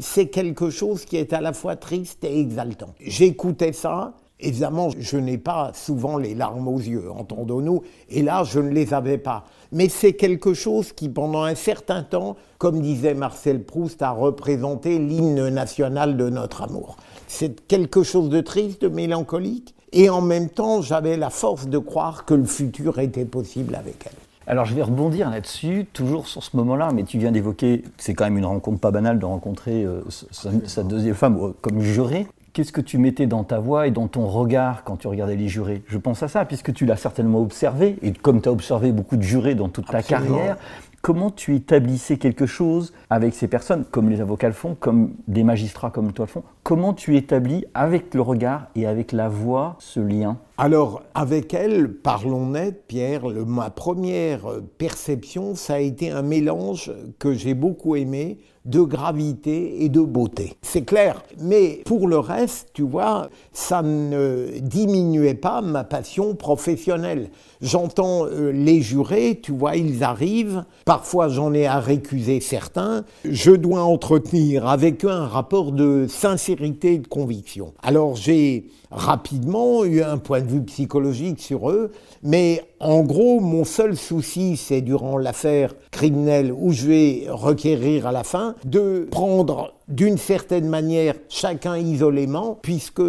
C'est 0.00 0.28
quelque 0.28 0.70
chose 0.70 1.04
qui 1.04 1.16
est 1.16 1.32
à 1.32 1.40
la 1.40 1.52
fois 1.52 1.76
triste 1.76 2.22
et 2.24 2.38
exaltant. 2.38 2.94
J'écoutais 3.00 3.72
ça, 3.72 4.14
Évidemment, 4.40 4.90
je 4.96 5.16
n'ai 5.16 5.38
pas 5.38 5.72
souvent 5.74 6.16
les 6.16 6.34
larmes 6.34 6.68
aux 6.68 6.78
yeux, 6.78 7.10
entendons-nous, 7.10 7.82
et 8.08 8.22
là, 8.22 8.44
je 8.44 8.60
ne 8.60 8.70
les 8.70 8.94
avais 8.94 9.18
pas. 9.18 9.44
Mais 9.72 9.88
c'est 9.88 10.12
quelque 10.12 10.54
chose 10.54 10.92
qui, 10.92 11.08
pendant 11.08 11.42
un 11.42 11.56
certain 11.56 12.02
temps, 12.04 12.36
comme 12.58 12.80
disait 12.80 13.14
Marcel 13.14 13.64
Proust, 13.64 14.00
a 14.00 14.10
représenté 14.10 14.98
l'hymne 14.98 15.48
national 15.48 16.16
de 16.16 16.28
notre 16.30 16.62
amour. 16.62 16.96
C'est 17.26 17.66
quelque 17.66 18.04
chose 18.04 18.28
de 18.28 18.40
triste, 18.40 18.82
de 18.82 18.88
mélancolique, 18.88 19.74
et 19.92 20.08
en 20.08 20.20
même 20.20 20.48
temps, 20.50 20.82
j'avais 20.82 21.16
la 21.16 21.30
force 21.30 21.66
de 21.66 21.78
croire 21.78 22.24
que 22.24 22.34
le 22.34 22.44
futur 22.44 22.98
était 23.00 23.24
possible 23.24 23.74
avec 23.74 24.06
elle. 24.06 24.12
Alors 24.48 24.64
je 24.64 24.74
vais 24.74 24.82
rebondir 24.82 25.28
là-dessus, 25.28 25.86
toujours 25.92 26.26
sur 26.26 26.42
ce 26.42 26.56
moment-là, 26.56 26.90
mais 26.94 27.04
tu 27.04 27.18
viens 27.18 27.32
d'évoquer, 27.32 27.84
c'est 27.98 28.14
quand 28.14 28.24
même 28.24 28.38
une 28.38 28.46
rencontre 28.46 28.80
pas 28.80 28.90
banale 28.90 29.18
de 29.18 29.26
rencontrer 29.26 29.84
euh, 29.84 30.00
sa, 30.08 30.82
deuxième 30.82 31.14
femme 31.14 31.38
euh, 31.38 31.52
comme 31.60 31.80
jurée. 31.82 32.26
Qu'est-ce 32.58 32.72
que 32.72 32.80
tu 32.80 32.98
mettais 32.98 33.28
dans 33.28 33.44
ta 33.44 33.60
voix 33.60 33.86
et 33.86 33.92
dans 33.92 34.08
ton 34.08 34.26
regard 34.26 34.82
quand 34.82 34.96
tu 34.96 35.06
regardais 35.06 35.36
les 35.36 35.46
jurés? 35.46 35.84
Je 35.86 35.96
pense 35.96 36.24
à 36.24 36.26
ça, 36.26 36.44
puisque 36.44 36.72
tu 36.74 36.86
l'as 36.86 36.96
certainement 36.96 37.40
observé, 37.40 38.00
et 38.02 38.12
comme 38.12 38.42
tu 38.42 38.48
as 38.48 38.52
observé 38.52 38.90
beaucoup 38.90 39.16
de 39.16 39.22
jurés 39.22 39.54
dans 39.54 39.68
toute 39.68 39.86
ta 39.86 40.02
carrière, 40.02 40.56
comment 41.00 41.30
tu 41.30 41.54
établissais 41.54 42.16
quelque 42.16 42.46
chose 42.46 42.92
avec 43.10 43.36
ces 43.36 43.46
personnes, 43.46 43.84
comme 43.88 44.10
les 44.10 44.20
avocats 44.20 44.48
le 44.48 44.54
font, 44.54 44.74
comme 44.74 45.12
des 45.28 45.44
magistrats 45.44 45.90
comme 45.92 46.12
toi 46.12 46.24
le 46.24 46.32
font? 46.32 46.42
Comment 46.64 46.94
tu 46.94 47.16
établis 47.16 47.64
avec 47.74 48.12
le 48.12 48.22
regard 48.22 48.66
et 48.74 48.88
avec 48.88 49.12
la 49.12 49.28
voix 49.28 49.76
ce 49.78 50.00
lien? 50.00 50.38
Alors, 50.56 51.04
avec 51.14 51.54
elle, 51.54 51.92
parlons 51.92 52.46
net, 52.46 52.88
Pierre, 52.88 53.22
ma 53.46 53.70
première 53.70 54.40
perception, 54.78 55.54
ça 55.54 55.74
a 55.74 55.78
été 55.78 56.10
un 56.10 56.22
mélange 56.22 56.92
que 57.20 57.34
j'ai 57.34 57.54
beaucoup 57.54 57.94
aimé 57.94 58.40
de 58.68 58.82
gravité 58.82 59.82
et 59.82 59.88
de 59.88 60.00
beauté. 60.00 60.54
C'est 60.62 60.82
clair. 60.84 61.22
Mais 61.40 61.80
pour 61.86 62.06
le 62.06 62.18
reste, 62.18 62.68
tu 62.74 62.82
vois, 62.82 63.28
ça 63.52 63.82
ne 63.82 64.58
diminuait 64.60 65.34
pas 65.34 65.62
ma 65.62 65.84
passion 65.84 66.34
professionnelle. 66.34 67.30
J'entends 67.62 68.26
euh, 68.26 68.50
les 68.52 68.82
jurés, 68.82 69.40
tu 69.42 69.52
vois, 69.52 69.76
ils 69.76 70.04
arrivent. 70.04 70.64
Parfois, 70.84 71.28
j'en 71.28 71.54
ai 71.54 71.66
à 71.66 71.80
récuser 71.80 72.40
certains. 72.40 73.04
Je 73.24 73.52
dois 73.52 73.82
entretenir 73.82 74.68
avec 74.68 75.04
eux 75.04 75.10
un 75.10 75.26
rapport 75.26 75.72
de 75.72 76.06
sincérité 76.06 76.94
et 76.94 76.98
de 76.98 77.08
conviction. 77.08 77.72
Alors, 77.82 78.16
j'ai 78.16 78.66
rapidement 78.90 79.84
eu 79.84 80.02
un 80.02 80.18
point 80.18 80.40
de 80.40 80.48
vue 80.48 80.62
psychologique 80.62 81.40
sur 81.40 81.70
eux, 81.70 81.92
mais 82.22 82.62
en 82.80 83.00
gros, 83.00 83.40
mon 83.40 83.64
seul 83.64 83.96
souci, 83.96 84.56
c'est 84.56 84.80
durant 84.80 85.18
l'affaire 85.18 85.74
criminelle 85.90 86.52
où 86.52 86.72
je 86.72 86.86
vais 86.86 87.26
requérir 87.28 88.06
à 88.06 88.12
la 88.12 88.24
fin, 88.24 88.54
de 88.64 89.06
prendre 89.10 89.72
d'une 89.88 90.18
certaine 90.18 90.68
manière 90.68 91.14
chacun 91.28 91.76
isolément, 91.78 92.58
puisque 92.62 93.02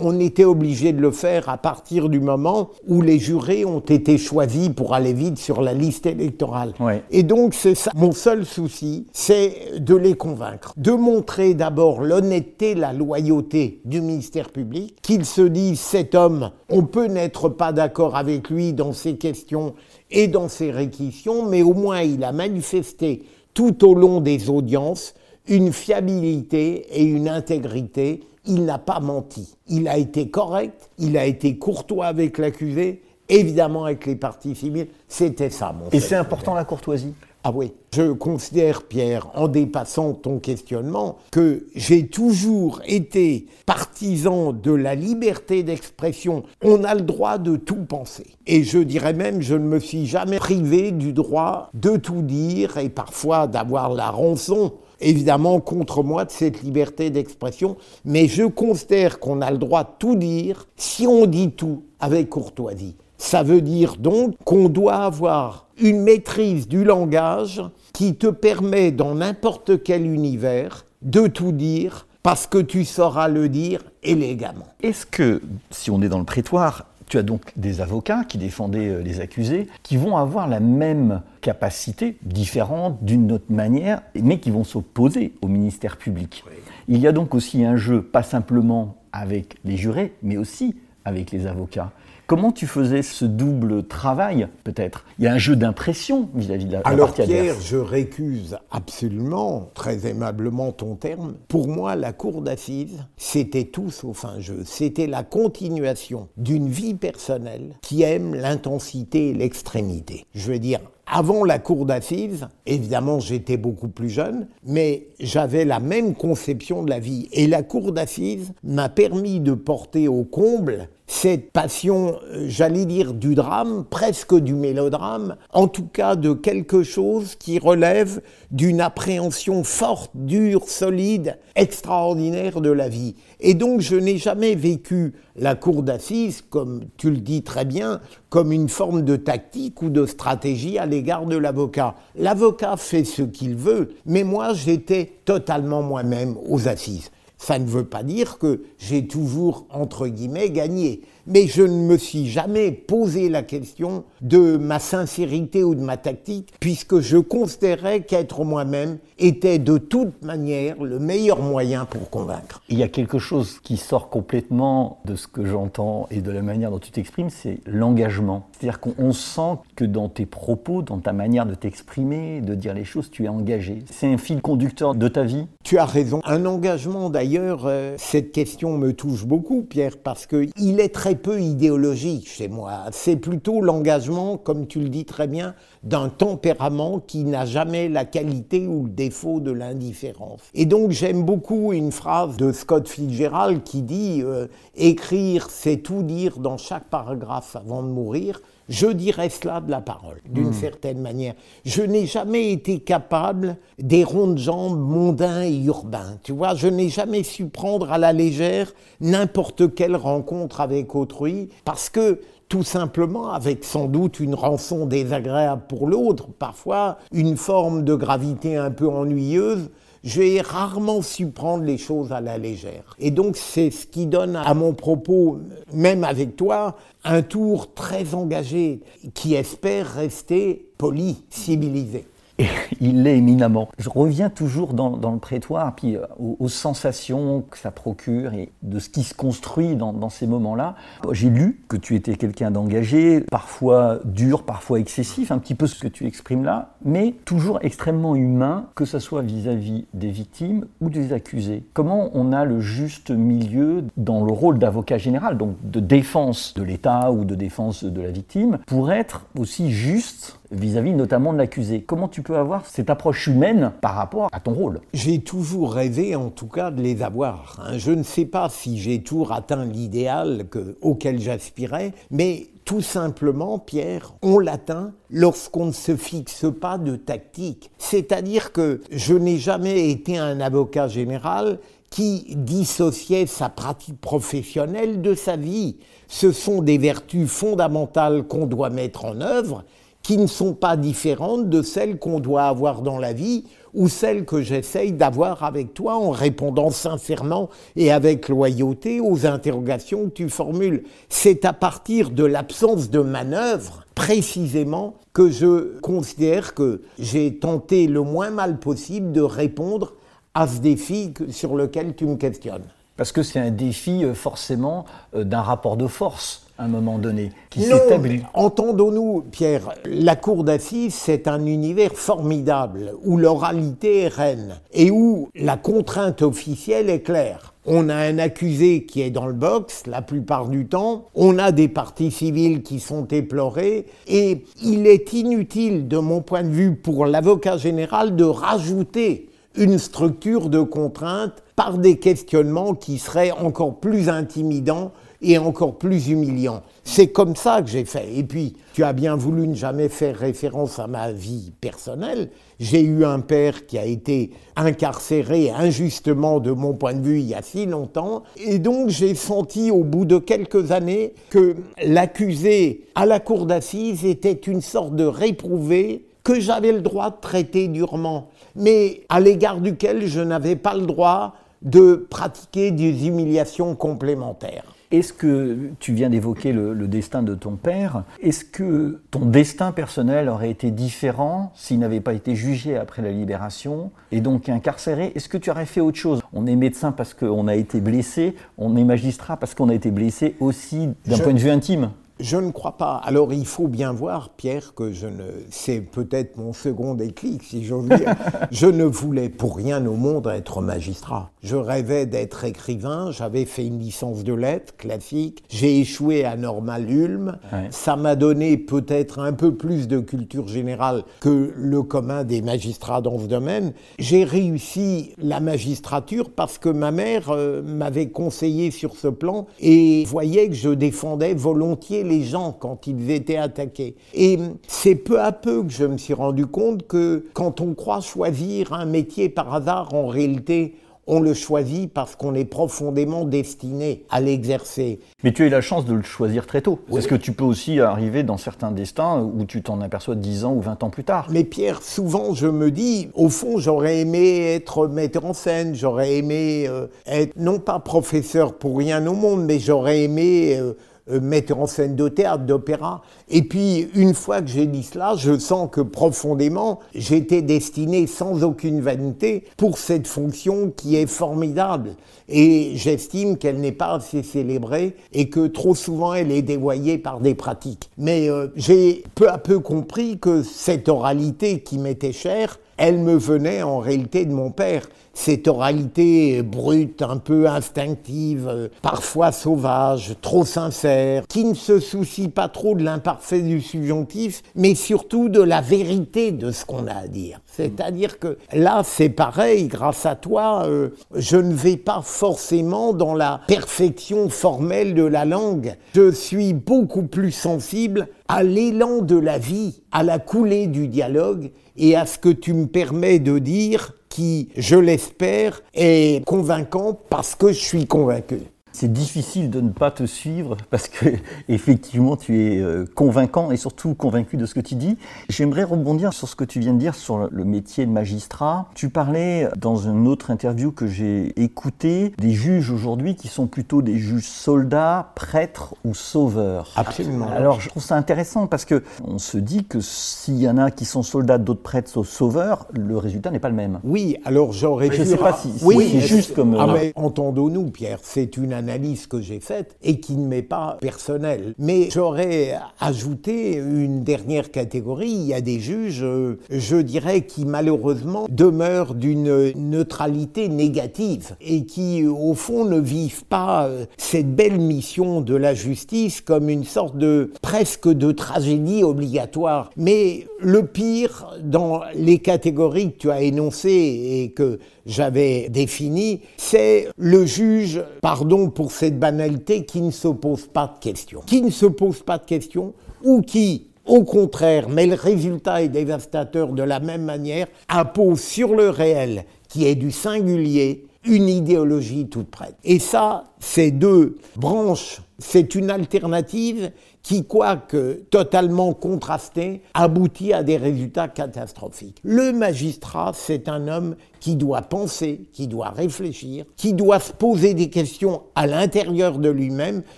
on 0.00 0.20
était 0.20 0.44
obligé 0.44 0.92
de 0.92 1.00
le 1.00 1.10
faire 1.10 1.48
à 1.48 1.58
partir 1.58 2.08
du 2.08 2.20
moment 2.20 2.70
où 2.88 3.02
les 3.02 3.18
jurés 3.18 3.64
ont 3.64 3.80
été 3.80 4.18
choisis 4.18 4.68
pour 4.70 4.94
aller 4.94 5.12
vite 5.12 5.38
sur 5.38 5.62
la 5.62 5.72
liste 5.72 6.06
électorale. 6.06 6.74
Et 7.10 7.22
donc 7.22 7.54
c'est 7.54 7.74
ça. 7.74 7.90
Mon 7.94 8.12
seul 8.12 8.44
souci, 8.44 9.06
c'est 9.12 9.78
de 9.78 9.94
les 9.94 10.14
convaincre, 10.14 10.74
de 10.76 10.92
montrer 10.92 11.54
d'abord 11.54 12.02
l'honnêteté, 12.02 12.74
la 12.74 12.92
loyauté 12.92 13.80
du 13.84 14.00
ministère 14.00 14.50
public, 14.50 14.96
qu'ils 15.02 15.24
se 15.24 15.42
disent 15.42 15.80
cet 15.80 16.14
homme, 16.14 16.50
on 16.68 16.82
peut 16.82 17.06
n'être 17.06 17.48
pas 17.48 17.72
d'accord 17.72 18.16
avec 18.16 18.50
lui 18.50 18.72
dans 18.72 18.92
ses 18.92 19.16
questions 19.16 19.74
et 20.10 20.28
dans 20.28 20.48
ses 20.48 20.70
réquisitions, 20.70 21.48
mais 21.48 21.62
au 21.62 21.74
moins 21.74 22.02
il 22.02 22.24
a 22.24 22.32
manifesté 22.32 23.22
tout 23.52 23.86
au 23.88 23.94
long 23.94 24.20
des 24.20 24.50
audiences 24.50 25.14
une 25.48 25.72
fiabilité 25.72 26.86
et 26.90 27.04
une 27.04 27.28
intégrité. 27.28 28.20
Il 28.46 28.64
n'a 28.64 28.78
pas 28.78 29.00
menti. 29.00 29.56
Il 29.68 29.88
a 29.88 29.96
été 29.96 30.28
correct, 30.28 30.90
il 30.98 31.16
a 31.16 31.24
été 31.24 31.56
courtois 31.56 32.06
avec 32.06 32.38
l'accusé, 32.38 33.02
évidemment 33.28 33.84
avec 33.84 34.06
les 34.06 34.16
parties 34.16 34.54
civiles. 34.54 34.88
C'était 35.08 35.50
ça, 35.50 35.72
mon 35.72 35.88
Et 35.90 36.00
c'est 36.00 36.16
important 36.16 36.54
la 36.54 36.64
courtoisie? 36.64 37.14
Ah 37.46 37.52
oui, 37.54 37.74
je 37.94 38.12
considère, 38.12 38.84
Pierre, 38.84 39.28
en 39.34 39.48
dépassant 39.48 40.14
ton 40.14 40.38
questionnement, 40.38 41.18
que 41.30 41.66
j'ai 41.74 42.06
toujours 42.06 42.80
été 42.86 43.46
partisan 43.66 44.54
de 44.54 44.70
la 44.70 44.94
liberté 44.94 45.62
d'expression. 45.62 46.44
On 46.62 46.84
a 46.84 46.94
le 46.94 47.02
droit 47.02 47.36
de 47.36 47.56
tout 47.56 47.84
penser. 47.84 48.24
Et 48.46 48.64
je 48.64 48.78
dirais 48.78 49.12
même, 49.12 49.42
je 49.42 49.56
ne 49.56 49.66
me 49.66 49.78
suis 49.78 50.06
jamais 50.06 50.38
privé 50.38 50.90
du 50.90 51.12
droit 51.12 51.68
de 51.74 51.98
tout 51.98 52.22
dire 52.22 52.78
et 52.78 52.88
parfois 52.88 53.46
d'avoir 53.46 53.92
la 53.92 54.08
rançon 54.08 54.72
évidemment 55.04 55.60
contre 55.60 56.02
moi 56.02 56.24
de 56.24 56.30
cette 56.30 56.62
liberté 56.62 57.10
d'expression, 57.10 57.76
mais 58.04 58.26
je 58.26 58.44
considère 58.44 59.20
qu'on 59.20 59.40
a 59.40 59.50
le 59.50 59.58
droit 59.58 59.84
de 59.84 59.90
tout 59.98 60.16
dire 60.16 60.66
si 60.76 61.06
on 61.06 61.26
dit 61.26 61.50
tout 61.50 61.84
avec 62.00 62.30
courtoisie. 62.30 62.96
Ça 63.18 63.42
veut 63.42 63.60
dire 63.60 63.96
donc 63.96 64.34
qu'on 64.44 64.68
doit 64.68 64.96
avoir 64.96 65.68
une 65.78 66.02
maîtrise 66.02 66.68
du 66.68 66.84
langage 66.84 67.62
qui 67.92 68.16
te 68.16 68.26
permet 68.26 68.90
dans 68.90 69.14
n'importe 69.14 69.82
quel 69.82 70.04
univers 70.06 70.84
de 71.02 71.26
tout 71.26 71.52
dire 71.52 72.06
parce 72.22 72.46
que 72.46 72.58
tu 72.58 72.84
sauras 72.84 73.28
le 73.28 73.50
dire 73.50 73.84
élégamment. 74.02 74.66
Est-ce 74.82 75.04
que, 75.04 75.42
si 75.70 75.90
on 75.90 76.00
est 76.00 76.08
dans 76.08 76.18
le 76.18 76.24
prétoire, 76.24 76.86
tu 77.06 77.18
as 77.18 77.22
donc 77.22 77.52
des 77.56 77.80
avocats 77.80 78.24
qui 78.24 78.38
défendaient 78.38 78.88
euh, 78.88 79.02
les 79.02 79.20
accusés, 79.20 79.68
qui 79.82 79.96
vont 79.96 80.16
avoir 80.16 80.48
la 80.48 80.60
même 80.60 81.22
capacité, 81.40 82.16
différente 82.22 83.04
d'une 83.04 83.30
autre 83.32 83.50
manière, 83.50 84.02
mais 84.20 84.38
qui 84.38 84.50
vont 84.50 84.64
s'opposer 84.64 85.34
au 85.42 85.48
ministère 85.48 85.96
public. 85.96 86.44
Il 86.88 86.98
y 86.98 87.06
a 87.06 87.12
donc 87.12 87.34
aussi 87.34 87.64
un 87.64 87.76
jeu, 87.76 88.02
pas 88.02 88.22
simplement 88.22 88.96
avec 89.12 89.56
les 89.64 89.76
jurés, 89.76 90.14
mais 90.22 90.36
aussi 90.36 90.76
avec 91.04 91.30
les 91.30 91.46
avocats. 91.46 91.92
Comment 92.26 92.52
tu 92.52 92.66
faisais 92.66 93.02
ce 93.02 93.26
double 93.26 93.82
travail, 93.82 94.48
peut-être? 94.64 95.04
Il 95.18 95.26
y 95.26 95.28
a 95.28 95.34
un 95.34 95.38
jeu 95.38 95.56
d'impression 95.56 96.30
vis-à-vis 96.34 96.64
de 96.64 96.72
la, 96.72 96.80
Alors, 96.84 97.08
partie 97.08 97.30
Pierre, 97.30 97.60
je 97.60 97.76
récuse 97.76 98.56
absolument, 98.70 99.68
très 99.74 100.06
aimablement 100.06 100.72
ton 100.72 100.94
terme. 100.94 101.34
Pour 101.48 101.68
moi, 101.68 101.96
la 101.96 102.14
cour 102.14 102.40
d'assises, 102.40 103.04
c'était 103.18 103.64
tout 103.64 103.90
sauf 103.90 104.24
un 104.24 104.40
jeu. 104.40 104.62
C'était 104.64 105.06
la 105.06 105.22
continuation 105.22 106.28
d'une 106.38 106.68
vie 106.68 106.94
personnelle 106.94 107.74
qui 107.82 108.02
aime 108.02 108.34
l'intensité 108.34 109.28
et 109.28 109.34
l'extrémité. 109.34 110.24
Je 110.34 110.50
veux 110.50 110.58
dire, 110.58 110.80
avant 111.06 111.44
la 111.44 111.58
cour 111.58 111.84
d'assises, 111.84 112.48
évidemment 112.64 113.20
j'étais 113.20 113.58
beaucoup 113.58 113.88
plus 113.88 114.08
jeune, 114.08 114.46
mais 114.64 115.08
j'avais 115.20 115.66
la 115.66 115.78
même 115.78 116.14
conception 116.14 116.82
de 116.82 116.88
la 116.88 116.98
vie. 116.98 117.28
Et 117.32 117.46
la 117.46 117.62
cour 117.62 117.92
d'assises 117.92 118.52
m'a 118.62 118.88
permis 118.88 119.40
de 119.40 119.52
porter 119.52 120.08
au 120.08 120.24
comble 120.24 120.88
cette 121.06 121.52
passion, 121.52 122.18
euh, 122.30 122.46
j'allais 122.48 122.86
dire, 122.86 123.12
du 123.12 123.34
drame, 123.34 123.84
presque 123.88 124.34
du 124.34 124.54
mélodrame, 124.54 125.36
en 125.52 125.68
tout 125.68 125.86
cas 125.86 126.16
de 126.16 126.32
quelque 126.32 126.82
chose 126.82 127.34
qui 127.34 127.58
relève 127.58 128.22
d'une 128.50 128.80
appréhension 128.80 129.64
forte, 129.64 130.12
dure, 130.14 130.68
solide, 130.68 131.38
extraordinaire 131.56 132.60
de 132.60 132.70
la 132.70 132.88
vie. 132.88 133.16
Et 133.40 133.54
donc 133.54 133.80
je 133.80 133.96
n'ai 133.96 134.16
jamais 134.16 134.54
vécu 134.54 135.12
la 135.36 135.54
cour 135.54 135.82
d'assises, 135.82 136.42
comme 136.48 136.84
tu 136.96 137.10
le 137.10 137.18
dis 137.18 137.42
très 137.42 137.66
bien, 137.66 138.00
comme 138.30 138.50
une 138.50 138.68
forme 138.68 139.02
de 139.02 139.16
tactique 139.16 139.82
ou 139.82 139.90
de 139.90 140.06
stratégie 140.06 140.78
à 140.78 140.86
l'égard 140.86 141.26
de 141.26 141.36
l'avocat. 141.36 141.96
L'avocat 142.16 142.76
fait 142.76 143.04
ce 143.04 143.22
qu'il 143.22 143.56
veut, 143.56 143.94
mais 144.06 144.24
moi 144.24 144.54
j'étais 144.54 145.12
totalement 145.24 145.82
moi-même 145.82 146.36
aux 146.48 146.66
assises. 146.66 147.10
Ça 147.38 147.58
ne 147.58 147.66
veut 147.66 147.84
pas 147.84 148.02
dire 148.02 148.38
que 148.38 148.62
j'ai 148.78 149.06
toujours, 149.06 149.66
entre 149.70 150.08
guillemets, 150.08 150.50
gagné 150.50 151.02
mais 151.26 151.46
je 151.46 151.62
ne 151.62 151.86
me 151.86 151.96
suis 151.96 152.28
jamais 152.28 152.70
posé 152.70 153.28
la 153.28 153.42
question 153.42 154.04
de 154.20 154.56
ma 154.56 154.78
sincérité 154.78 155.64
ou 155.64 155.74
de 155.74 155.80
ma 155.80 155.96
tactique, 155.96 156.52
puisque 156.60 157.00
je 157.00 157.18
considérais 157.18 158.02
qu'être 158.02 158.44
moi-même 158.44 158.98
était 159.18 159.58
de 159.58 159.78
toute 159.78 160.22
manière 160.22 160.82
le 160.82 160.98
meilleur 160.98 161.40
moyen 161.40 161.84
pour 161.84 162.10
convaincre. 162.10 162.62
Il 162.68 162.78
y 162.78 162.82
a 162.82 162.88
quelque 162.88 163.18
chose 163.18 163.58
qui 163.62 163.76
sort 163.76 164.10
complètement 164.10 165.00
de 165.04 165.14
ce 165.14 165.26
que 165.26 165.44
j'entends 165.44 166.06
et 166.10 166.20
de 166.20 166.30
la 166.30 166.42
manière 166.42 166.70
dont 166.70 166.78
tu 166.78 166.90
t'exprimes, 166.90 167.30
c'est 167.30 167.60
l'engagement. 167.66 168.48
C'est-à-dire 168.64 168.80
qu'on 168.80 169.12
sent 169.12 169.58
que 169.76 169.84
dans 169.84 170.08
tes 170.08 170.24
propos, 170.24 170.80
dans 170.80 170.98
ta 170.98 171.12
manière 171.12 171.44
de 171.44 171.54
t'exprimer, 171.54 172.40
de 172.40 172.54
dire 172.54 172.72
les 172.72 172.84
choses, 172.84 173.10
tu 173.10 173.24
es 173.24 173.28
engagé. 173.28 173.84
C'est 173.90 174.06
un 174.06 174.16
fil 174.16 174.40
conducteur 174.40 174.94
de 174.94 175.06
ta 175.06 175.22
vie 175.22 175.46
Tu 175.64 175.76
as 175.76 175.84
raison. 175.84 176.22
Un 176.24 176.46
engagement, 176.46 177.10
d'ailleurs, 177.10 177.66
euh, 177.66 177.94
cette 177.98 178.32
question 178.32 178.78
me 178.78 178.94
touche 178.94 179.26
beaucoup, 179.26 179.64
Pierre, 179.64 179.98
parce 180.02 180.26
qu'il 180.26 180.80
est 180.80 180.94
très 180.94 181.14
peu 181.14 181.42
idéologique 181.42 182.26
chez 182.26 182.48
moi. 182.48 182.84
C'est 182.90 183.16
plutôt 183.16 183.60
l'engagement, 183.60 184.38
comme 184.38 184.66
tu 184.66 184.80
le 184.80 184.88
dis 184.88 185.04
très 185.04 185.26
bien, 185.26 185.54
d'un 185.82 186.08
tempérament 186.08 187.00
qui 187.00 187.24
n'a 187.24 187.44
jamais 187.44 187.90
la 187.90 188.06
qualité 188.06 188.66
ou 188.66 188.84
le 188.84 188.90
défaut 188.90 189.40
de 189.40 189.50
l'indifférence. 189.50 190.40
Et 190.54 190.64
donc 190.64 190.90
j'aime 190.90 191.22
beaucoup 191.22 191.74
une 191.74 191.92
phrase 191.92 192.38
de 192.38 192.50
Scott 192.52 192.88
Fitzgerald 192.88 193.62
qui 193.62 193.82
dit 193.82 194.22
euh, 194.24 194.46
Écrire, 194.74 195.50
c'est 195.50 195.76
tout 195.76 196.02
dire 196.02 196.38
dans 196.38 196.56
chaque 196.56 196.88
paragraphe 196.88 197.56
avant 197.56 197.82
de 197.82 197.88
mourir. 197.88 198.40
Je 198.68 198.86
dirais 198.86 199.28
cela 199.28 199.60
de 199.60 199.70
la 199.70 199.80
parole, 199.80 200.20
d'une 200.28 200.48
Hmm. 200.48 200.52
certaine 200.52 201.00
manière. 201.00 201.34
Je 201.64 201.82
n'ai 201.82 202.06
jamais 202.06 202.52
été 202.52 202.78
capable 202.80 203.56
des 203.78 204.04
ronds 204.04 204.28
de 204.32 204.38
jambes 204.38 204.78
mondains 204.78 205.42
et 205.42 205.56
urbains. 205.64 206.18
Tu 206.22 206.32
vois, 206.32 206.54
je 206.54 206.68
n'ai 206.68 206.88
jamais 206.88 207.22
su 207.22 207.46
prendre 207.46 207.92
à 207.92 207.98
la 207.98 208.12
légère 208.12 208.72
n'importe 209.00 209.74
quelle 209.74 209.96
rencontre 209.96 210.60
avec 210.60 210.94
autrui 210.94 211.48
parce 211.64 211.90
que 211.90 212.20
tout 212.48 212.62
simplement 212.62 213.30
avec 213.32 213.64
sans 213.64 213.86
doute 213.86 214.20
une 214.20 214.34
rançon 214.34 214.86
désagréable 214.86 215.62
pour 215.68 215.86
l'autre, 215.86 216.28
parfois 216.38 216.98
une 217.12 217.36
forme 217.36 217.84
de 217.84 217.94
gravité 217.94 218.56
un 218.56 218.70
peu 218.70 218.88
ennuyeuse, 218.88 219.70
j'ai 220.04 220.42
rarement 220.42 221.00
su 221.00 221.28
prendre 221.28 221.64
les 221.64 221.78
choses 221.78 222.12
à 222.12 222.20
la 222.20 222.36
légère. 222.38 222.94
Et 222.98 223.10
donc 223.10 223.36
c'est 223.36 223.70
ce 223.70 223.86
qui 223.86 224.06
donne 224.06 224.36
à 224.36 224.52
mon 224.54 224.74
propos, 224.74 225.40
même 225.72 226.04
avec 226.04 226.36
toi, 226.36 226.76
un 227.02 227.22
tour 227.22 227.72
très 227.72 228.14
engagé 228.14 228.80
qui 229.14 229.34
espère 229.34 229.92
rester 229.94 230.68
poli, 230.78 231.16
civilisé. 231.30 232.04
Et 232.38 232.46
il 232.80 233.02
l'est 233.04 233.18
éminemment. 233.18 233.68
Je 233.78 233.88
reviens 233.88 234.28
toujours 234.28 234.74
dans, 234.74 235.12
le 235.12 235.18
prétoire, 235.18 235.74
puis 235.74 235.96
euh, 235.96 236.02
aux, 236.18 236.48
sensations 236.48 237.44
que 237.48 237.56
ça 237.58 237.70
procure 237.70 238.34
et 238.34 238.50
de 238.62 238.78
ce 238.78 238.88
qui 238.88 239.04
se 239.04 239.14
construit 239.14 239.76
dans, 239.76 239.92
dans 239.92 240.10
ces 240.10 240.26
moments-là. 240.26 240.74
J'ai 241.12 241.30
lu 241.30 241.62
que 241.68 241.76
tu 241.76 241.94
étais 241.94 242.16
quelqu'un 242.16 242.50
d'engagé, 242.50 243.20
parfois 243.20 244.00
dur, 244.04 244.42
parfois 244.42 244.80
excessif, 244.80 245.30
un 245.30 245.38
petit 245.38 245.54
peu 245.54 245.66
ce 245.66 245.78
que 245.78 245.88
tu 245.88 246.06
exprimes 246.06 246.44
là, 246.44 246.74
mais 246.84 247.14
toujours 247.24 247.58
extrêmement 247.62 248.16
humain, 248.16 248.66
que 248.74 248.84
ce 248.84 248.98
soit 248.98 249.22
vis-à-vis 249.22 249.86
des 249.94 250.10
victimes 250.10 250.66
ou 250.80 250.90
des 250.90 251.12
accusés. 251.12 251.64
Comment 251.72 252.10
on 252.14 252.32
a 252.32 252.44
le 252.44 252.60
juste 252.60 253.10
milieu 253.10 253.84
dans 253.96 254.24
le 254.24 254.32
rôle 254.32 254.58
d'avocat 254.58 254.98
général, 254.98 255.38
donc 255.38 255.56
de 255.62 255.80
défense 255.80 256.54
de 256.54 256.62
l'État 256.62 257.12
ou 257.12 257.24
de 257.24 257.34
défense 257.34 257.84
de 257.84 258.02
la 258.02 258.10
victime, 258.10 258.58
pour 258.66 258.92
être 258.92 259.26
aussi 259.38 259.70
juste 259.70 260.40
vis-à-vis 260.54 260.92
notamment 260.92 261.32
de 261.32 261.38
l'accusé. 261.38 261.82
Comment 261.82 262.08
tu 262.08 262.22
peux 262.22 262.36
avoir 262.36 262.66
cette 262.66 262.90
approche 262.90 263.26
humaine 263.26 263.72
par 263.80 263.94
rapport 263.94 264.28
à 264.32 264.40
ton 264.40 264.52
rôle? 264.52 264.80
J'ai 264.92 265.20
toujours 265.20 265.74
rêvé, 265.74 266.14
en 266.16 266.30
tout 266.30 266.48
cas, 266.48 266.70
de 266.70 266.80
les 266.82 267.02
avoir. 267.02 267.60
hein. 267.62 267.78
Je 267.78 267.92
ne 267.92 268.02
sais 268.02 268.24
pas 268.26 268.48
si 268.48 268.78
j'ai 268.78 269.02
toujours 269.02 269.32
atteint 269.32 269.64
l'idéal 269.64 270.46
que- 270.50 270.76
auquel 270.80 271.20
j'aspirais, 271.20 271.92
mais 272.10 272.46
tout 272.64 272.80
simplement, 272.80 273.58
Pierre, 273.58 274.14
on 274.22 274.38
l'atteint 274.38 274.92
lorsqu'on 275.10 275.66
ne 275.66 275.72
se 275.72 275.96
fixe 275.96 276.46
pas 276.60 276.78
de 276.78 276.96
tactique. 276.96 277.70
C'est-à-dire 277.78 278.52
que 278.52 278.80
je 278.90 279.14
n'ai 279.14 279.36
jamais 279.36 279.90
été 279.90 280.16
un 280.16 280.40
avocat 280.40 280.88
général 280.88 281.58
qui 281.90 282.34
dissociait 282.36 283.26
sa 283.26 283.48
pratique 283.48 284.00
professionnelle 284.00 285.00
de 285.02 285.14
sa 285.14 285.36
vie. 285.36 285.76
Ce 286.08 286.32
sont 286.32 286.62
des 286.62 286.78
vertus 286.78 287.28
fondamentales 287.30 288.24
qu'on 288.24 288.46
doit 288.46 288.70
mettre 288.70 289.04
en 289.04 289.20
œuvre 289.20 289.64
qui 290.04 290.18
ne 290.18 290.28
sont 290.28 290.52
pas 290.52 290.76
différentes 290.76 291.48
de 291.48 291.62
celles 291.62 291.98
qu'on 291.98 292.20
doit 292.20 292.44
avoir 292.44 292.82
dans 292.82 292.98
la 292.98 293.12
vie 293.14 293.44
ou 293.72 293.88
celles 293.88 294.24
que 294.24 294.42
j'essaye 294.42 294.92
d'avoir 294.92 295.42
avec 295.42 295.74
toi 295.74 295.96
en 295.96 296.10
répondant 296.10 296.70
sincèrement 296.70 297.48
et 297.74 297.90
avec 297.90 298.28
loyauté 298.28 299.00
aux 299.00 299.26
interrogations 299.26 300.04
que 300.04 300.10
tu 300.10 300.28
formules. 300.28 300.84
C'est 301.08 301.44
à 301.44 301.54
partir 301.54 302.10
de 302.10 302.22
l'absence 302.22 302.90
de 302.90 303.00
manœuvre, 303.00 303.84
précisément, 303.94 304.94
que 305.14 305.30
je 305.30 305.80
considère 305.80 306.54
que 306.54 306.82
j'ai 306.98 307.38
tenté 307.38 307.86
le 307.86 308.02
moins 308.02 308.30
mal 308.30 308.60
possible 308.60 309.10
de 309.10 309.22
répondre 309.22 309.94
à 310.34 310.46
ce 310.46 310.58
défi 310.58 311.14
sur 311.30 311.56
lequel 311.56 311.96
tu 311.96 312.04
me 312.04 312.16
questionnes. 312.16 312.64
Parce 312.96 313.10
que 313.10 313.22
c'est 313.22 313.40
un 313.40 313.50
défi 313.50 314.04
euh, 314.04 314.14
forcément 314.14 314.84
euh, 315.14 315.24
d'un 315.24 315.40
rapport 315.40 315.76
de 315.76 315.86
force 315.86 316.43
à 316.58 316.64
un 316.64 316.68
moment 316.68 316.98
donné 316.98 317.30
qui 317.50 317.62
s'établit. 317.62 318.22
Entendons-nous, 318.32 319.24
Pierre, 319.30 319.74
la 319.84 320.16
cour 320.16 320.44
d'assises, 320.44 320.94
c'est 320.94 321.26
un 321.26 321.44
univers 321.46 321.92
formidable 321.92 322.92
où 323.04 323.16
l'oralité 323.16 324.02
est 324.02 324.08
reine 324.08 324.56
et 324.72 324.90
où 324.90 325.28
la 325.34 325.56
contrainte 325.56 326.22
officielle 326.22 326.90
est 326.90 327.00
claire. 327.00 327.54
On 327.66 327.88
a 327.88 327.96
un 327.96 328.18
accusé 328.18 328.84
qui 328.84 329.00
est 329.00 329.10
dans 329.10 329.26
le 329.26 329.32
box 329.32 329.84
la 329.86 330.02
plupart 330.02 330.48
du 330.48 330.66
temps, 330.66 331.06
on 331.14 331.38
a 331.38 331.50
des 331.50 331.68
parties 331.68 332.10
civiles 332.10 332.62
qui 332.62 332.78
sont 332.78 333.06
éplorées 333.06 333.86
et 334.06 334.44
il 334.62 334.86
est 334.86 335.12
inutile, 335.14 335.88
de 335.88 335.98
mon 335.98 336.20
point 336.20 336.42
de 336.42 336.50
vue, 336.50 336.76
pour 336.76 337.06
l'avocat 337.06 337.56
général 337.56 338.16
de 338.16 338.24
rajouter 338.24 339.30
une 339.56 339.78
structure 339.78 340.50
de 340.50 340.60
contrainte 340.60 341.42
par 341.56 341.78
des 341.78 341.98
questionnements 341.98 342.74
qui 342.74 342.98
seraient 342.98 343.30
encore 343.30 343.78
plus 343.78 344.08
intimidants 344.08 344.92
et 345.24 345.38
encore 345.38 345.78
plus 345.78 346.08
humiliants. 346.08 346.62
C'est 346.84 347.08
comme 347.08 347.34
ça 347.34 347.62
que 347.62 347.68
j'ai 347.68 347.84
fait. 347.84 348.14
Et 348.14 348.22
puis, 348.22 348.56
tu 348.74 348.84
as 348.84 348.92
bien 348.92 349.16
voulu 349.16 349.48
ne 349.48 349.54
jamais 349.54 349.88
faire 349.88 350.16
référence 350.16 350.78
à 350.78 350.86
ma 350.86 351.12
vie 351.12 351.52
personnelle. 351.60 352.30
J'ai 352.60 352.82
eu 352.82 353.04
un 353.04 353.20
père 353.20 353.66
qui 353.66 353.78
a 353.78 353.84
été 353.84 354.30
incarcéré 354.56 355.50
injustement 355.50 356.40
de 356.40 356.52
mon 356.52 356.74
point 356.74 356.94
de 356.94 357.00
vue 357.00 357.20
il 357.20 357.26
y 357.26 357.34
a 357.34 357.42
si 357.42 357.66
longtemps. 357.66 358.22
Et 358.36 358.58
donc, 358.58 358.90
j'ai 358.90 359.14
senti 359.14 359.70
au 359.70 359.82
bout 359.82 360.04
de 360.04 360.18
quelques 360.18 360.70
années 360.70 361.14
que 361.30 361.56
l'accusé 361.82 362.86
à 362.94 363.06
la 363.06 363.18
cour 363.18 363.46
d'assises 363.46 364.04
était 364.04 364.32
une 364.32 364.60
sorte 364.60 364.94
de 364.94 365.04
réprouvé 365.04 366.06
que 366.22 366.40
j'avais 366.40 366.72
le 366.72 366.80
droit 366.80 367.10
de 367.10 367.20
traiter 367.20 367.68
durement, 367.68 368.28
mais 368.56 369.02
à 369.10 369.20
l'égard 369.20 369.60
duquel 369.60 370.06
je 370.06 370.20
n'avais 370.20 370.56
pas 370.56 370.74
le 370.74 370.86
droit 370.86 371.34
de 371.62 372.06
pratiquer 372.08 372.70
des 372.70 373.06
humiliations 373.06 373.74
complémentaires. 373.74 374.73
Est-ce 374.94 375.12
que 375.12 375.70
tu 375.80 375.92
viens 375.92 376.08
d'évoquer 376.08 376.52
le, 376.52 376.72
le 376.72 376.86
destin 376.86 377.24
de 377.24 377.34
ton 377.34 377.56
père 377.56 378.04
Est-ce 378.22 378.44
que 378.44 379.00
ton 379.10 379.26
destin 379.26 379.72
personnel 379.72 380.28
aurait 380.28 380.50
été 380.50 380.70
différent 380.70 381.50
s'il 381.56 381.80
n'avait 381.80 382.00
pas 382.00 382.12
été 382.12 382.36
jugé 382.36 382.76
après 382.76 383.02
la 383.02 383.10
libération 383.10 383.90
et 384.12 384.20
donc 384.20 384.48
incarcéré? 384.48 385.10
Est-ce 385.16 385.28
que 385.28 385.36
tu 385.36 385.50
aurais 385.50 385.66
fait 385.66 385.80
autre 385.80 385.98
chose? 385.98 386.22
On 386.32 386.46
est 386.46 386.54
médecin 386.54 386.92
parce 386.92 387.12
qu'on 387.12 387.48
a 387.48 387.56
été 387.56 387.80
blessé, 387.80 388.36
on 388.56 388.76
est 388.76 388.84
magistrat 388.84 389.36
parce 389.36 389.56
qu'on 389.56 389.68
a 389.68 389.74
été 389.74 389.90
blessé 389.90 390.36
aussi 390.38 390.90
d'un 391.06 391.18
point 391.18 391.32
de 391.32 391.40
vue 391.40 391.50
intime. 391.50 391.90
Je 392.20 392.36
ne 392.36 392.52
crois 392.52 392.76
pas. 392.76 393.00
Alors 393.04 393.32
il 393.32 393.44
faut 393.44 393.66
bien 393.66 393.92
voir, 393.92 394.30
Pierre, 394.30 394.74
que 394.74 394.92
je 394.92 395.08
ne. 395.08 395.24
C'est 395.50 395.80
peut-être 395.80 396.36
mon 396.36 396.52
second 396.52 396.94
déclic, 396.94 397.42
si 397.42 397.64
j'ose 397.64 397.88
dire. 397.88 398.14
je 398.52 398.66
ne 398.66 398.84
voulais 398.84 399.28
pour 399.28 399.56
rien 399.56 399.84
au 399.84 399.94
monde 399.94 400.30
être 400.32 400.60
magistrat. 400.60 401.30
Je 401.42 401.56
rêvais 401.56 402.06
d'être 402.06 402.44
écrivain. 402.44 403.10
J'avais 403.10 403.44
fait 403.44 403.66
une 403.66 403.80
licence 403.80 404.22
de 404.22 404.32
lettres 404.32 404.76
classique. 404.76 405.42
J'ai 405.48 405.80
échoué 405.80 406.24
à 406.24 406.36
Normal 406.36 406.88
Ulm. 406.88 407.36
Ouais. 407.52 407.66
Ça 407.70 407.96
m'a 407.96 408.14
donné 408.14 408.58
peut-être 408.58 409.18
un 409.18 409.32
peu 409.32 409.56
plus 409.56 409.88
de 409.88 409.98
culture 409.98 410.46
générale 410.46 411.02
que 411.18 411.52
le 411.56 411.82
commun 411.82 412.22
des 412.22 412.42
magistrats 412.42 413.00
dans 413.00 413.18
ce 413.18 413.26
domaine. 413.26 413.72
J'ai 413.98 414.22
réussi 414.22 415.14
la 415.18 415.40
magistrature 415.40 416.30
parce 416.30 416.58
que 416.58 416.68
ma 416.68 416.92
mère 416.92 417.30
euh, 417.30 417.60
m'avait 417.62 418.10
conseillé 418.10 418.70
sur 418.70 418.94
ce 418.94 419.08
plan 419.08 419.46
et 419.60 420.04
voyait 420.04 420.48
que 420.48 420.54
je 420.54 420.70
défendais 420.70 421.34
volontiers 421.34 422.03
les 422.04 422.22
gens 422.22 422.52
quand 422.52 422.86
ils 422.86 423.10
étaient 423.10 423.36
attaqués. 423.36 423.96
Et 424.14 424.38
c'est 424.68 424.94
peu 424.94 425.20
à 425.20 425.32
peu 425.32 425.62
que 425.62 425.72
je 425.72 425.84
me 425.84 425.98
suis 425.98 426.14
rendu 426.14 426.46
compte 426.46 426.86
que 426.86 427.26
quand 427.32 427.60
on 427.60 427.74
croit 427.74 428.00
choisir 428.00 428.72
un 428.72 428.84
métier 428.84 429.28
par 429.28 429.52
hasard, 429.52 429.92
en 429.94 430.06
réalité, 430.06 430.76
on 431.06 431.20
le 431.20 431.34
choisit 431.34 431.92
parce 431.92 432.16
qu'on 432.16 432.34
est 432.34 432.44
profondément 432.44 433.24
destiné 433.24 434.04
à 434.10 434.20
l'exercer. 434.20 435.00
Mais 435.22 435.32
tu 435.32 435.42
as 435.42 435.46
eu 435.46 435.50
la 435.50 435.60
chance 435.60 435.84
de 435.84 435.94
le 435.94 436.02
choisir 436.02 436.46
très 436.46 436.60
tôt. 436.60 436.80
Est-ce 436.96 437.08
que 437.08 437.14
tu 437.14 437.32
peux 437.32 437.44
aussi 437.44 437.80
arriver 437.80 438.22
dans 438.22 438.36
certains 438.36 438.70
destins 438.70 439.20
où 439.20 439.44
tu 439.44 439.62
t'en 439.62 439.80
aperçois 439.80 440.14
10 440.14 440.44
ans 440.44 440.54
ou 440.54 440.60
20 440.60 440.82
ans 440.82 440.90
plus 440.90 441.04
tard? 441.04 441.26
Mais 441.30 441.44
Pierre, 441.44 441.82
souvent 441.82 442.34
je 442.34 442.46
me 442.46 442.70
dis, 442.70 443.08
au 443.14 443.28
fond, 443.28 443.58
j'aurais 443.58 444.00
aimé 444.00 444.54
être 444.54 444.86
metteur 444.86 445.26
en 445.26 445.34
scène, 445.34 445.74
j'aurais 445.74 446.16
aimé 446.16 446.66
euh, 446.68 446.86
être 447.06 447.36
non 447.36 447.58
pas 447.58 447.78
professeur 447.78 448.54
pour 448.54 448.78
rien 448.78 449.06
au 449.06 449.14
monde, 449.14 449.44
mais 449.44 449.58
j'aurais 449.58 450.02
aimé 450.02 450.56
euh, 450.58 450.74
metteur 451.06 451.60
en 451.60 451.66
scène 451.66 451.96
de 451.96 452.08
théâtre, 452.08 452.44
d'opéra. 452.44 453.02
Et 453.30 453.42
puis, 453.42 453.88
une 453.94 454.12
fois 454.12 454.42
que 454.42 454.48
j'ai 454.48 454.66
dit 454.66 454.82
cela, 454.82 455.14
je 455.16 455.38
sens 455.38 455.68
que 455.72 455.80
profondément, 455.80 456.80
j'étais 456.94 457.40
destiné 457.40 458.06
sans 458.06 458.44
aucune 458.44 458.80
vanité 458.80 459.44
pour 459.56 459.78
cette 459.78 460.06
fonction 460.06 460.70
qui 460.76 460.96
est 460.96 461.06
formidable. 461.06 461.96
Et 462.28 462.72
j'estime 462.74 463.38
qu'elle 463.38 463.60
n'est 463.60 463.72
pas 463.72 463.94
assez 463.94 464.22
célébrée 464.22 464.96
et 465.12 465.28
que 465.28 465.46
trop 465.46 465.74
souvent 465.74 466.14
elle 466.14 466.32
est 466.32 466.42
dévoyée 466.42 466.98
par 466.98 467.20
des 467.20 467.34
pratiques. 467.34 467.90
Mais 467.98 468.30
euh, 468.30 468.48
j'ai 468.56 469.04
peu 469.14 469.28
à 469.28 469.38
peu 469.38 469.58
compris 469.58 470.18
que 470.18 470.42
cette 470.42 470.88
oralité 470.88 471.60
qui 471.60 471.78
m'était 471.78 472.12
chère, 472.12 472.58
elle 472.76 472.98
me 472.98 473.16
venait 473.16 473.62
en 473.62 473.78
réalité 473.78 474.24
de 474.24 474.32
mon 474.32 474.50
père. 474.50 474.88
Cette 475.12 475.46
oralité 475.46 476.42
brute, 476.42 477.02
un 477.02 477.18
peu 477.18 477.46
instinctive, 477.46 478.48
euh, 478.48 478.68
parfois 478.82 479.30
sauvage, 479.30 480.16
trop 480.22 480.44
sincère, 480.44 481.24
qui 481.28 481.44
ne 481.44 481.54
se 481.54 481.78
soucie 481.78 482.28
pas 482.28 482.48
trop 482.48 482.74
de 482.74 482.82
l'imparfait 483.14 483.42
du 483.42 483.60
subjonctif, 483.60 484.42
mais 484.56 484.74
surtout 484.74 485.28
de 485.28 485.40
la 485.40 485.60
vérité 485.60 486.32
de 486.32 486.50
ce 486.50 486.64
qu'on 486.64 486.88
a 486.88 486.94
à 486.94 487.06
dire. 487.06 487.40
C'est-à-dire 487.46 488.18
que 488.18 488.38
là, 488.52 488.82
c'est 488.84 489.08
pareil, 489.08 489.68
grâce 489.68 490.04
à 490.04 490.16
toi, 490.16 490.64
euh, 490.66 490.90
je 491.14 491.36
ne 491.36 491.54
vais 491.54 491.76
pas 491.76 492.00
forcément 492.02 492.92
dans 492.92 493.14
la 493.14 493.40
perfection 493.46 494.28
formelle 494.28 494.94
de 494.94 495.04
la 495.04 495.24
langue. 495.24 495.76
Je 495.94 496.10
suis 496.10 496.54
beaucoup 496.54 497.04
plus 497.04 497.30
sensible 497.30 498.08
à 498.26 498.42
l'élan 498.42 499.00
de 499.00 499.16
la 499.16 499.38
vie, 499.38 499.82
à 499.92 500.02
la 500.02 500.18
coulée 500.18 500.66
du 500.66 500.88
dialogue 500.88 501.52
et 501.76 501.94
à 501.94 502.06
ce 502.06 502.18
que 502.18 502.30
tu 502.30 502.52
me 502.52 502.66
permets 502.66 503.20
de 503.20 503.38
dire 503.38 503.92
qui, 504.08 504.48
je 504.56 504.76
l'espère, 504.76 505.60
est 505.74 506.24
convaincant 506.24 506.98
parce 507.10 507.36
que 507.36 507.48
je 507.48 507.60
suis 507.60 507.86
convaincu. 507.86 508.40
C'est 508.74 508.92
difficile 508.92 509.50
de 509.50 509.60
ne 509.60 509.70
pas 509.70 509.92
te 509.92 510.04
suivre 510.04 510.56
parce 510.68 510.88
que 510.88 511.06
effectivement 511.48 512.16
tu 512.16 512.42
es 512.42 512.58
euh, 512.58 512.84
convaincant 512.92 513.52
et 513.52 513.56
surtout 513.56 513.94
convaincu 513.94 514.36
de 514.36 514.46
ce 514.46 514.54
que 514.54 514.58
tu 514.58 514.74
dis. 514.74 514.98
J'aimerais 515.28 515.62
rebondir 515.62 516.12
sur 516.12 516.28
ce 516.28 516.34
que 516.34 516.42
tu 516.42 516.58
viens 516.58 516.72
de 516.72 516.80
dire 516.80 516.96
sur 516.96 517.28
le 517.30 517.44
métier 517.44 517.86
de 517.86 517.92
magistrat. 517.92 518.68
Tu 518.74 518.88
parlais 518.88 519.48
dans 519.56 519.76
une 519.76 520.08
autre 520.08 520.32
interview 520.32 520.72
que 520.72 520.88
j'ai 520.88 521.40
écoutée 521.40 522.14
des 522.18 522.32
juges 522.32 522.72
aujourd'hui 522.72 523.14
qui 523.14 523.28
sont 523.28 523.46
plutôt 523.46 523.80
des 523.80 523.96
juges 523.96 524.26
soldats, 524.26 525.12
prêtres 525.14 525.76
ou 525.84 525.94
sauveurs. 525.94 526.72
Absolument. 526.74 527.28
Alors 527.28 527.60
je 527.60 527.68
trouve 527.68 527.82
ça 527.82 527.94
intéressant 527.94 528.48
parce 528.48 528.64
que 528.64 528.82
on 529.04 529.18
se 529.18 529.38
dit 529.38 529.64
que 529.66 529.78
s'il 529.80 530.40
y 530.40 530.48
en 530.48 530.58
a 530.58 530.72
qui 530.72 530.84
sont 530.84 531.04
soldats, 531.04 531.38
d'autres 531.38 531.62
prêtres 531.62 531.96
ou 531.96 532.02
sauveurs, 532.02 532.66
le 532.72 532.98
résultat 532.98 533.30
n'est 533.30 533.38
pas 533.38 533.50
le 533.50 533.54
même. 533.54 533.78
Oui, 533.84 534.16
alors 534.24 534.52
j'aurais 534.52 534.90
Je 534.90 535.02
ne 535.02 535.06
sais 535.06 535.16
pas 535.16 535.32
si, 535.32 535.52
c'est 535.60 536.00
juste 536.00 536.34
comme. 536.34 536.56
Ah, 536.58 536.66
euh, 536.68 536.72
mais 536.72 536.92
entendons-nous, 536.96 537.70
Pierre, 537.70 538.00
c'est 538.02 538.36
une 538.36 538.63
analyse 538.64 539.06
que 539.06 539.20
j'ai 539.20 539.40
faite 539.40 539.76
et 539.82 540.00
qui 540.00 540.16
ne 540.16 540.26
m'est 540.26 540.42
pas 540.42 540.78
personnelle. 540.80 541.54
Mais 541.58 541.88
j'aurais 541.90 542.58
ajouté 542.80 543.56
une 543.56 544.04
dernière 544.04 544.50
catégorie. 544.50 545.10
Il 545.10 545.26
y 545.26 545.34
a 545.34 545.42
des 545.42 545.60
juges, 545.60 546.02
euh, 546.02 546.38
je 546.50 546.76
dirais, 546.76 547.26
qui 547.26 547.44
malheureusement 547.44 548.26
demeurent 548.30 548.94
d'une 548.94 549.52
neutralité 549.54 550.48
négative 550.48 551.36
et 551.42 551.66
qui, 551.66 552.06
au 552.06 552.34
fond, 552.34 552.64
ne 552.64 552.80
vivent 552.80 553.24
pas 553.24 553.66
euh, 553.66 553.84
cette 553.98 554.34
belle 554.34 554.58
mission 554.58 555.20
de 555.20 555.34
la 555.34 555.52
justice 555.54 556.22
comme 556.22 556.48
une 556.48 556.64
sorte 556.64 556.96
de 556.96 557.32
presque 557.42 557.88
de 557.88 558.12
tragédie 558.12 558.82
obligatoire. 558.82 559.70
Mais 559.76 560.26
le 560.40 560.66
pire 560.66 561.26
dans 561.42 561.82
les 561.94 562.18
catégories 562.18 562.92
que 562.92 562.98
tu 562.98 563.10
as 563.10 563.22
énoncées 563.22 564.22
et 564.24 564.32
que 564.32 564.58
j'avais 564.86 565.48
définies, 565.48 566.20
c'est 566.36 566.88
le 566.96 567.24
juge, 567.26 567.82
pardon 568.00 568.50
pour 568.54 568.72
cette 568.72 568.98
banalité, 568.98 569.64
qui 569.64 569.80
ne 569.80 569.90
se 569.90 570.08
pose 570.08 570.46
pas 570.46 570.72
de 570.74 570.82
questions. 570.82 571.20
Qui 571.26 571.42
ne 571.42 571.50
se 571.50 571.66
pose 571.66 572.02
pas 572.02 572.18
de 572.18 572.24
questions 572.24 572.72
ou 573.02 573.20
qui, 573.20 573.66
au 573.84 574.04
contraire, 574.04 574.68
mais 574.68 574.86
le 574.86 574.94
résultat 574.94 575.62
est 575.62 575.68
dévastateur 575.68 576.52
de 576.52 576.62
la 576.62 576.80
même 576.80 577.04
manière, 577.04 577.46
impose 577.68 578.20
sur 578.20 578.54
le 578.54 578.70
réel, 578.70 579.24
qui 579.48 579.66
est 579.66 579.74
du 579.74 579.90
singulier, 579.90 580.86
une 581.04 581.28
idéologie 581.28 582.08
toute 582.08 582.30
prête. 582.30 582.56
Et 582.64 582.78
ça, 582.78 583.24
ces 583.38 583.70
deux 583.70 584.16
branches, 584.36 585.02
c'est 585.18 585.54
une 585.54 585.70
alternative 585.70 586.70
qui, 587.04 587.24
quoique 587.24 588.00
totalement 588.10 588.72
contrastée, 588.72 589.60
aboutit 589.74 590.32
à 590.32 590.42
des 590.42 590.56
résultats 590.56 591.06
catastrophiques. 591.06 591.98
Le 592.02 592.32
magistrat, 592.32 593.12
c'est 593.14 593.46
un 593.48 593.68
homme 593.68 593.94
qui 594.20 594.36
doit 594.36 594.62
penser, 594.62 595.20
qui 595.34 595.46
doit 595.46 595.68
réfléchir, 595.68 596.46
qui 596.56 596.72
doit 596.72 596.98
se 596.98 597.12
poser 597.12 597.52
des 597.52 597.68
questions 597.68 598.22
à 598.34 598.46
l'intérieur 598.46 599.18
de 599.18 599.28
lui-même, 599.28 599.82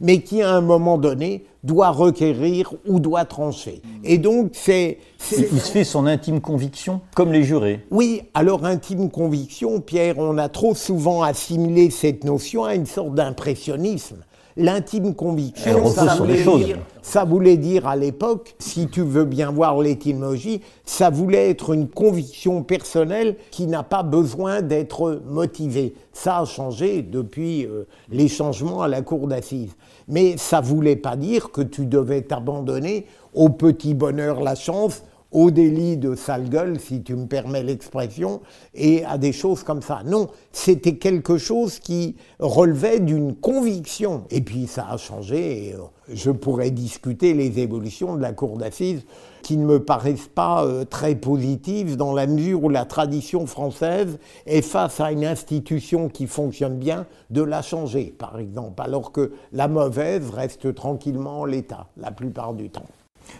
mais 0.00 0.22
qui, 0.22 0.40
à 0.40 0.50
un 0.54 0.62
moment 0.62 0.96
donné, 0.96 1.44
doit 1.62 1.90
requérir 1.90 2.72
ou 2.88 2.98
doit 2.98 3.26
trancher. 3.26 3.82
Et 4.02 4.16
donc, 4.16 4.52
c'est... 4.54 4.98
c'est- 5.18 5.48
il 5.52 5.60
se 5.60 5.70
fait 5.72 5.84
son 5.84 6.06
intime 6.06 6.40
conviction, 6.40 7.02
comme 7.14 7.30
les 7.32 7.42
jurés. 7.42 7.84
oui, 7.90 8.22
alors 8.32 8.64
intime 8.64 9.10
conviction, 9.10 9.80
Pierre, 9.80 10.18
on 10.18 10.38
a 10.38 10.48
trop 10.48 10.74
souvent 10.74 11.22
assimilé 11.22 11.90
cette 11.90 12.24
notion 12.24 12.64
à 12.64 12.74
une 12.74 12.86
sorte 12.86 13.14
d'impressionnisme. 13.14 14.16
L'intime 14.58 15.14
conviction, 15.14 15.86
ça 15.90 16.14
voulait, 16.14 16.42
dire, 16.42 16.78
ça 17.02 17.24
voulait 17.24 17.58
dire 17.58 17.86
à 17.86 17.94
l'époque, 17.94 18.54
si 18.58 18.88
tu 18.88 19.02
veux 19.02 19.26
bien 19.26 19.50
voir 19.50 19.78
l'étymologie, 19.82 20.62
ça 20.86 21.10
voulait 21.10 21.50
être 21.50 21.74
une 21.74 21.88
conviction 21.88 22.62
personnelle 22.62 23.36
qui 23.50 23.66
n'a 23.66 23.82
pas 23.82 24.02
besoin 24.02 24.62
d'être 24.62 25.20
motivée. 25.28 25.92
Ça 26.14 26.38
a 26.38 26.44
changé 26.46 27.02
depuis 27.02 27.66
euh, 27.66 27.84
les 28.10 28.28
changements 28.28 28.80
à 28.80 28.88
la 28.88 29.02
cour 29.02 29.26
d'assises. 29.26 29.76
Mais 30.08 30.38
ça 30.38 30.62
voulait 30.62 30.96
pas 30.96 31.16
dire 31.16 31.50
que 31.50 31.60
tu 31.60 31.84
devais 31.84 32.22
t'abandonner 32.22 33.04
au 33.34 33.50
petit 33.50 33.92
bonheur, 33.92 34.40
la 34.40 34.54
chance, 34.54 35.02
au 35.32 35.50
délit 35.50 35.96
de 35.96 36.14
sale 36.14 36.48
gueule, 36.48 36.78
si 36.80 37.02
tu 37.02 37.14
me 37.14 37.26
permets 37.26 37.62
l'expression, 37.62 38.40
et 38.74 39.04
à 39.04 39.18
des 39.18 39.32
choses 39.32 39.62
comme 39.62 39.82
ça. 39.82 40.02
Non, 40.04 40.28
c'était 40.52 40.96
quelque 40.96 41.38
chose 41.38 41.78
qui 41.78 42.16
relevait 42.38 43.00
d'une 43.00 43.34
conviction. 43.34 44.24
Et 44.30 44.40
puis 44.40 44.66
ça 44.66 44.86
a 44.90 44.96
changé, 44.96 45.68
et 45.68 45.74
euh, 45.74 45.78
je 46.12 46.30
pourrais 46.30 46.70
discuter 46.70 47.34
les 47.34 47.58
évolutions 47.58 48.16
de 48.16 48.22
la 48.22 48.32
cour 48.32 48.56
d'assises 48.56 49.04
qui 49.42 49.56
ne 49.56 49.64
me 49.64 49.84
paraissent 49.84 50.30
pas 50.34 50.64
euh, 50.64 50.84
très 50.84 51.14
positives 51.14 51.96
dans 51.96 52.12
la 52.12 52.26
mesure 52.26 52.64
où 52.64 52.68
la 52.68 52.84
tradition 52.84 53.46
française 53.46 54.18
est 54.46 54.62
face 54.62 55.00
à 55.00 55.12
une 55.12 55.24
institution 55.24 56.08
qui 56.08 56.26
fonctionne 56.26 56.78
bien 56.78 57.06
de 57.30 57.42
la 57.42 57.62
changer, 57.62 58.14
par 58.16 58.38
exemple, 58.38 58.82
alors 58.82 59.12
que 59.12 59.32
la 59.52 59.68
mauvaise 59.68 60.30
reste 60.30 60.74
tranquillement 60.74 61.42
en 61.42 61.44
l'état 61.44 61.88
la 61.96 62.10
plupart 62.10 62.54
du 62.54 62.70
temps. 62.70 62.86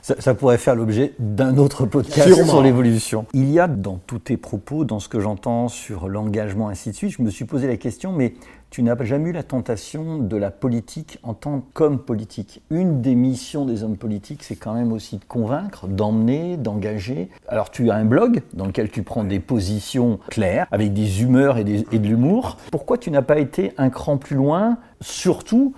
Ça, 0.02 0.14
ça 0.18 0.34
pourrait 0.34 0.58
faire 0.58 0.74
l'objet 0.74 1.14
d'un 1.18 1.56
autre 1.58 1.86
podcast 1.86 2.26
Sûrement. 2.32 2.52
sur 2.52 2.62
l'évolution. 2.62 3.26
Il 3.32 3.50
y 3.50 3.58
a 3.60 3.66
dans 3.68 3.98
tous 4.06 4.18
tes 4.18 4.36
propos, 4.36 4.84
dans 4.84 5.00
ce 5.00 5.08
que 5.08 5.20
j'entends 5.20 5.68
sur 5.68 6.08
l'engagement, 6.08 6.68
ainsi 6.68 6.90
de 6.90 6.94
suite, 6.94 7.10
je 7.16 7.22
me 7.22 7.30
suis 7.30 7.44
posé 7.44 7.66
la 7.66 7.76
question, 7.76 8.12
mais 8.12 8.34
tu 8.68 8.82
n'as 8.82 9.00
jamais 9.04 9.30
eu 9.30 9.32
la 9.32 9.44
tentation 9.44 10.18
de 10.18 10.36
la 10.36 10.50
politique 10.50 11.18
en 11.22 11.34
tant 11.34 11.62
qu'homme 11.72 11.98
politique. 12.00 12.62
Une 12.70 13.00
des 13.00 13.14
missions 13.14 13.64
des 13.64 13.84
hommes 13.84 13.96
politiques, 13.96 14.42
c'est 14.42 14.56
quand 14.56 14.74
même 14.74 14.92
aussi 14.92 15.18
de 15.18 15.24
convaincre, 15.24 15.86
d'emmener, 15.86 16.56
d'engager. 16.56 17.30
Alors 17.48 17.70
tu 17.70 17.90
as 17.90 17.94
un 17.94 18.04
blog 18.04 18.42
dans 18.54 18.66
lequel 18.66 18.90
tu 18.90 19.02
prends 19.04 19.22
des 19.24 19.38
positions 19.40 20.18
claires, 20.30 20.66
avec 20.72 20.92
des 20.92 21.22
humeurs 21.22 21.58
et, 21.58 21.64
des- 21.64 21.86
et 21.92 21.98
de 22.00 22.06
l'humour. 22.08 22.56
Pourquoi 22.72 22.98
tu 22.98 23.10
n'as 23.12 23.22
pas 23.22 23.38
été 23.38 23.72
un 23.78 23.88
cran 23.88 24.18
plus 24.18 24.36
loin, 24.36 24.78
surtout 25.00 25.72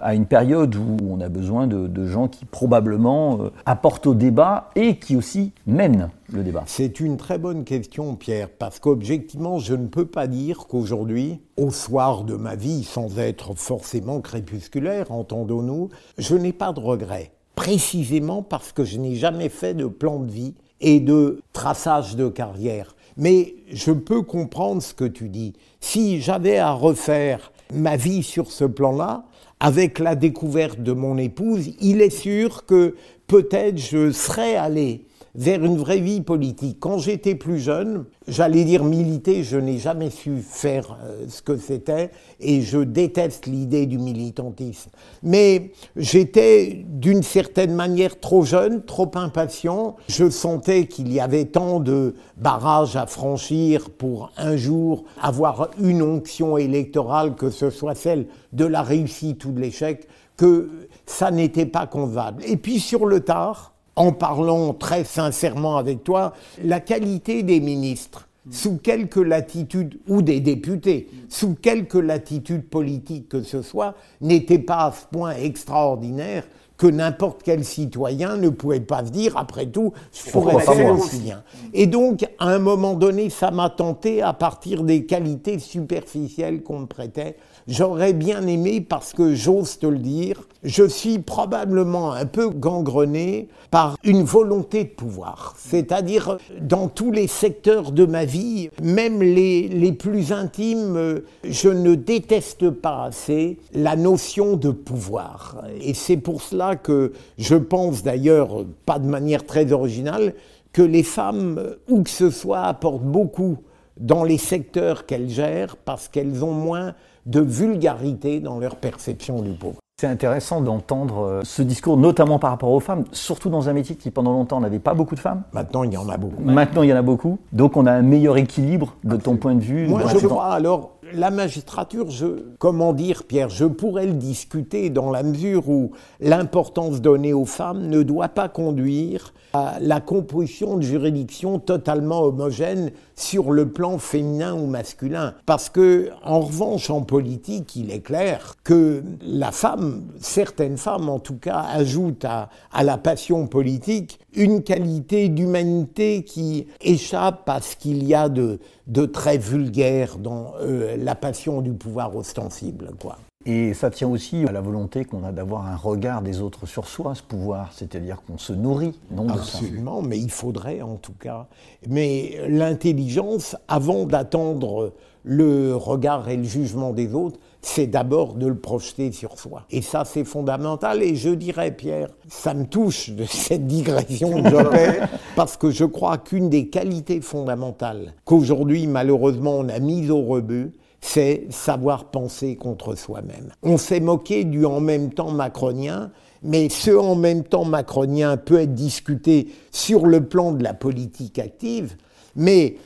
à 0.00 0.14
une 0.14 0.26
période 0.26 0.74
où 0.76 0.96
on 1.10 1.20
a 1.20 1.28
besoin 1.28 1.66
de, 1.66 1.86
de 1.86 2.06
gens 2.06 2.28
qui 2.28 2.44
probablement 2.44 3.38
euh, 3.40 3.50
apportent 3.66 4.06
au 4.06 4.14
débat 4.14 4.70
et 4.76 4.98
qui 4.98 5.16
aussi 5.16 5.52
mènent 5.66 6.10
le 6.32 6.42
débat. 6.42 6.64
C'est 6.66 7.00
une 7.00 7.16
très 7.16 7.38
bonne 7.38 7.64
question, 7.64 8.14
Pierre, 8.14 8.48
parce 8.48 8.78
qu'objectivement, 8.78 9.58
je 9.58 9.74
ne 9.74 9.86
peux 9.86 10.06
pas 10.06 10.26
dire 10.26 10.66
qu'aujourd'hui, 10.68 11.40
au 11.56 11.70
soir 11.70 12.24
de 12.24 12.34
ma 12.34 12.56
vie, 12.56 12.84
sans 12.84 13.18
être 13.18 13.54
forcément 13.54 14.20
crépusculaire, 14.20 15.10
entendons-nous, 15.12 15.90
je 16.18 16.34
n'ai 16.34 16.52
pas 16.52 16.72
de 16.72 16.80
regrets. 16.80 17.32
Précisément 17.54 18.42
parce 18.42 18.72
que 18.72 18.84
je 18.84 18.98
n'ai 18.98 19.14
jamais 19.14 19.48
fait 19.48 19.74
de 19.74 19.86
plan 19.86 20.18
de 20.18 20.30
vie 20.30 20.54
et 20.80 21.00
de 21.00 21.40
traçage 21.52 22.16
de 22.16 22.28
carrière. 22.28 22.96
Mais 23.16 23.54
je 23.70 23.92
peux 23.92 24.22
comprendre 24.22 24.82
ce 24.82 24.92
que 24.92 25.04
tu 25.04 25.28
dis. 25.28 25.52
Si 25.80 26.20
j'avais 26.20 26.58
à 26.58 26.72
refaire 26.72 27.52
ma 27.72 27.96
vie 27.96 28.22
sur 28.22 28.50
ce 28.50 28.64
plan-là, 28.64 29.24
avec 29.60 29.98
la 29.98 30.14
découverte 30.14 30.80
de 30.80 30.92
mon 30.92 31.18
épouse, 31.18 31.70
il 31.80 32.00
est 32.02 32.10
sûr 32.10 32.66
que 32.66 32.94
peut-être 33.26 33.78
je 33.78 34.10
serais 34.10 34.56
allé 34.56 35.06
vers 35.34 35.64
une 35.64 35.76
vraie 35.76 35.98
vie 35.98 36.20
politique. 36.20 36.78
Quand 36.78 36.98
j'étais 36.98 37.34
plus 37.34 37.58
jeune, 37.58 38.04
j'allais 38.28 38.64
dire 38.64 38.84
militer, 38.84 39.42
je 39.42 39.56
n'ai 39.56 39.78
jamais 39.78 40.10
su 40.10 40.38
faire 40.38 40.96
euh, 41.02 41.24
ce 41.28 41.42
que 41.42 41.56
c'était 41.56 42.10
et 42.40 42.62
je 42.62 42.78
déteste 42.78 43.46
l'idée 43.46 43.86
du 43.86 43.98
militantisme. 43.98 44.90
Mais 45.22 45.72
j'étais 45.96 46.84
d'une 46.86 47.22
certaine 47.22 47.74
manière 47.74 48.20
trop 48.20 48.44
jeune, 48.44 48.84
trop 48.84 49.10
impatient. 49.14 49.96
Je 50.08 50.30
sentais 50.30 50.86
qu'il 50.86 51.12
y 51.12 51.18
avait 51.18 51.46
tant 51.46 51.80
de 51.80 52.14
barrages 52.36 52.96
à 52.96 53.06
franchir 53.06 53.90
pour 53.90 54.30
un 54.36 54.56
jour 54.56 55.04
avoir 55.20 55.70
une 55.80 56.02
onction 56.02 56.56
électorale, 56.58 57.34
que 57.34 57.50
ce 57.50 57.70
soit 57.70 57.96
celle 57.96 58.26
de 58.52 58.64
la 58.64 58.82
réussite 58.82 59.44
ou 59.44 59.52
de 59.52 59.60
l'échec, 59.60 60.06
que 60.36 60.70
ça 61.06 61.30
n'était 61.30 61.66
pas 61.66 61.86
concevable. 61.86 62.42
Et 62.46 62.56
puis 62.56 62.78
sur 62.78 63.06
le 63.06 63.20
tard, 63.20 63.73
en 63.96 64.12
parlant 64.12 64.74
très 64.74 65.04
sincèrement 65.04 65.76
avec 65.76 66.04
toi, 66.04 66.34
la 66.62 66.80
qualité 66.80 67.42
des 67.42 67.60
ministres, 67.60 68.28
sous 68.50 68.76
quelque 68.76 69.20
latitude, 69.20 69.98
ou 70.08 70.20
des 70.20 70.40
députés, 70.40 71.08
sous 71.28 71.54
quelque 71.54 71.98
latitude 71.98 72.68
politique 72.68 73.28
que 73.28 73.42
ce 73.42 73.62
soit, 73.62 73.94
n'était 74.20 74.58
pas 74.58 74.86
à 74.86 74.92
ce 74.92 75.06
point 75.10 75.32
extraordinaire 75.32 76.44
que 76.76 76.86
n'importe 76.88 77.42
quel 77.44 77.64
citoyen 77.64 78.36
ne 78.36 78.48
pouvait 78.48 78.80
pas 78.80 79.04
se 79.04 79.10
dire, 79.10 79.36
après 79.36 79.66
tout, 79.66 79.92
je 80.12 80.30
pourrais 80.30 80.60
faire 80.60 80.92
aussi 80.92 81.20
bien. 81.20 81.42
Et 81.72 81.86
donc, 81.86 82.24
à 82.38 82.48
un 82.48 82.58
moment 82.58 82.94
donné, 82.94 83.30
ça 83.30 83.50
m'a 83.50 83.70
tenté 83.70 84.22
à 84.22 84.32
partir 84.32 84.82
des 84.82 85.06
qualités 85.06 85.60
superficielles 85.60 86.62
qu'on 86.62 86.80
me 86.80 86.86
prêtait. 86.86 87.36
J'aurais 87.66 88.12
bien 88.12 88.46
aimé, 88.46 88.82
parce 88.82 89.14
que 89.14 89.34
j'ose 89.34 89.78
te 89.78 89.86
le 89.86 89.98
dire, 89.98 90.42
je 90.64 90.84
suis 90.84 91.18
probablement 91.18 92.12
un 92.12 92.26
peu 92.26 92.50
gangrené 92.50 93.48
par 93.70 93.96
une 94.04 94.22
volonté 94.22 94.84
de 94.84 94.90
pouvoir. 94.90 95.54
C'est-à-dire, 95.56 96.36
dans 96.60 96.88
tous 96.88 97.10
les 97.10 97.26
secteurs 97.26 97.90
de 97.90 98.04
ma 98.04 98.26
vie, 98.26 98.68
même 98.82 99.22
les, 99.22 99.68
les 99.68 99.92
plus 99.92 100.32
intimes, 100.32 101.22
je 101.42 101.68
ne 101.70 101.94
déteste 101.94 102.68
pas 102.68 103.04
assez 103.04 103.58
la 103.72 103.96
notion 103.96 104.56
de 104.56 104.70
pouvoir. 104.70 105.64
Et 105.80 105.94
c'est 105.94 106.18
pour 106.18 106.42
cela 106.42 106.76
que 106.76 107.12
je 107.38 107.56
pense 107.56 108.02
d'ailleurs, 108.02 108.66
pas 108.84 108.98
de 108.98 109.06
manière 109.06 109.46
très 109.46 109.72
originale, 109.72 110.34
que 110.74 110.82
les 110.82 111.02
femmes, 111.02 111.76
où 111.88 112.02
que 112.02 112.10
ce 112.10 112.28
soit, 112.28 112.64
apportent 112.64 113.04
beaucoup 113.04 113.56
dans 113.98 114.24
les 114.24 114.38
secteurs 114.38 115.06
qu'elles 115.06 115.30
gèrent 115.30 115.76
parce 115.76 116.08
qu'elles 116.08 116.44
ont 116.44 116.52
moins 116.52 116.94
de 117.26 117.40
vulgarité 117.40 118.40
dans 118.40 118.58
leur 118.58 118.76
perception 118.76 119.42
du 119.42 119.52
pauvre. 119.52 119.78
C'est 120.00 120.08
intéressant 120.08 120.60
d'entendre 120.60 121.24
euh, 121.24 121.40
ce 121.44 121.62
discours, 121.62 121.96
notamment 121.96 122.40
par 122.40 122.50
rapport 122.50 122.72
aux 122.72 122.80
femmes, 122.80 123.04
surtout 123.12 123.48
dans 123.48 123.68
un 123.68 123.72
métier 123.72 123.94
qui 123.94 124.10
pendant 124.10 124.32
longtemps 124.32 124.58
n'avait 124.58 124.80
pas 124.80 124.92
beaucoup 124.92 125.14
de 125.14 125.20
femmes. 125.20 125.44
Maintenant, 125.52 125.84
il 125.84 125.92
y 125.92 125.96
en 125.96 126.08
a 126.08 126.16
beaucoup. 126.16 126.42
Maintenant, 126.42 126.82
il 126.82 126.88
y 126.88 126.92
en 126.92 126.96
a 126.96 127.02
beaucoup. 127.02 127.38
Donc, 127.52 127.76
on 127.76 127.86
a 127.86 127.92
un 127.92 128.02
meilleur 128.02 128.36
équilibre 128.36 128.96
de 129.04 129.16
ton 129.16 129.36
point 129.36 129.54
de 129.54 129.60
vue. 129.60 129.86
Moi, 129.86 130.02
je 130.08 130.26
crois 130.26 130.46
alors 130.46 130.93
la 131.12 131.30
magistrature, 131.30 132.10
je, 132.10 132.26
comment 132.58 132.92
dire, 132.92 133.24
Pierre, 133.24 133.50
je 133.50 133.64
pourrais 133.64 134.06
le 134.06 134.14
discuter 134.14 134.90
dans 134.90 135.10
la 135.10 135.22
mesure 135.22 135.68
où 135.68 135.92
l'importance 136.20 137.00
donnée 137.00 137.32
aux 137.32 137.44
femmes 137.44 137.86
ne 137.88 138.02
doit 138.02 138.28
pas 138.28 138.48
conduire 138.48 139.34
à 139.52 139.76
la 139.80 140.00
composition 140.00 140.76
de 140.76 140.82
juridictions 140.82 141.58
totalement 141.58 142.22
homogènes 142.22 142.90
sur 143.14 143.52
le 143.52 143.68
plan 143.68 143.98
féminin 143.98 144.54
ou 144.54 144.66
masculin. 144.66 145.34
Parce 145.46 145.68
que, 145.68 146.10
en 146.24 146.40
revanche, 146.40 146.90
en 146.90 147.02
politique, 147.02 147.76
il 147.76 147.92
est 147.92 148.00
clair 148.00 148.54
que 148.64 149.02
la 149.22 149.52
femme, 149.52 150.06
certaines 150.18 150.76
femmes 150.76 151.08
en 151.08 151.20
tout 151.20 151.38
cas, 151.38 151.64
ajoutent 151.72 152.24
à, 152.24 152.48
à 152.72 152.82
la 152.82 152.98
passion 152.98 153.46
politique 153.46 154.18
une 154.34 154.64
qualité 154.64 155.28
d'humanité 155.28 156.24
qui 156.24 156.66
échappe 156.80 157.48
à 157.48 157.60
ce 157.60 157.76
qu'il 157.76 158.02
y 158.02 158.14
a 158.14 158.28
de, 158.28 158.58
de 158.86 159.06
très 159.06 159.38
vulgaire 159.38 160.18
dans 160.18 160.52
euh, 160.60 160.96
la 160.96 161.14
passion 161.14 161.62
du 161.62 161.72
pouvoir 161.72 162.14
ostensible. 162.14 162.90
Quoi. 163.00 163.18
Et 163.46 163.74
ça 163.74 163.90
tient 163.90 164.08
aussi 164.08 164.46
à 164.46 164.52
la 164.52 164.60
volonté 164.60 165.04
qu'on 165.04 165.22
a 165.22 165.32
d'avoir 165.32 165.66
un 165.66 165.76
regard 165.76 166.22
des 166.22 166.40
autres 166.40 166.66
sur 166.66 166.86
soi, 166.86 167.14
ce 167.14 167.22
pouvoir, 167.22 167.72
c'est-à-dire 167.72 168.22
qu'on 168.26 168.38
se 168.38 168.54
nourrit, 168.54 168.98
non 169.10 169.28
Absolument, 169.28 170.00
mais 170.00 170.18
il 170.18 170.30
faudrait 170.30 170.80
en 170.80 170.96
tout 170.96 171.12
cas. 171.12 171.46
Mais 171.88 172.38
l'intelligence, 172.48 173.56
avant 173.68 174.06
d'attendre 174.06 174.92
le 175.24 175.74
regard 175.76 176.28
et 176.28 176.36
le 176.36 176.44
jugement 176.44 176.92
des 176.92 177.14
autres, 177.14 177.38
c'est 177.64 177.86
d'abord 177.86 178.34
de 178.34 178.46
le 178.46 178.56
projeter 178.56 179.10
sur 179.10 179.38
soi. 179.38 179.64
Et 179.70 179.80
ça, 179.80 180.04
c'est 180.04 180.24
fondamental. 180.24 181.02
Et 181.02 181.16
je 181.16 181.30
dirais, 181.30 181.70
Pierre, 181.70 182.10
ça 182.28 182.52
me 182.52 182.66
touche 182.66 183.10
de 183.10 183.24
cette 183.28 183.66
digression 183.66 184.42
que 184.42 184.50
je 184.50 185.06
parce 185.34 185.56
que 185.56 185.70
je 185.70 185.84
crois 185.84 186.18
qu'une 186.18 186.50
des 186.50 186.68
qualités 186.68 187.20
fondamentales 187.20 188.12
qu'aujourd'hui, 188.24 188.86
malheureusement, 188.86 189.56
on 189.58 189.68
a 189.68 189.78
mise 189.78 190.10
au 190.10 190.22
rebut, 190.22 190.72
c'est 191.00 191.46
savoir 191.50 192.06
penser 192.10 192.56
contre 192.56 192.96
soi-même. 192.96 193.50
On 193.62 193.78
s'est 193.78 194.00
moqué 194.00 194.44
du 194.44 194.66
en 194.66 194.80
même 194.80 195.12
temps 195.12 195.30
macronien, 195.30 196.10
mais 196.42 196.68
ce 196.68 196.90
en 196.90 197.14
même 197.14 197.44
temps 197.44 197.64
macronien 197.64 198.36
peut 198.36 198.60
être 198.60 198.74
discuté 198.74 199.48
sur 199.70 200.06
le 200.06 200.26
plan 200.26 200.52
de 200.52 200.62
la 200.62 200.74
politique 200.74 201.38
active, 201.38 201.96
mais 202.36 202.76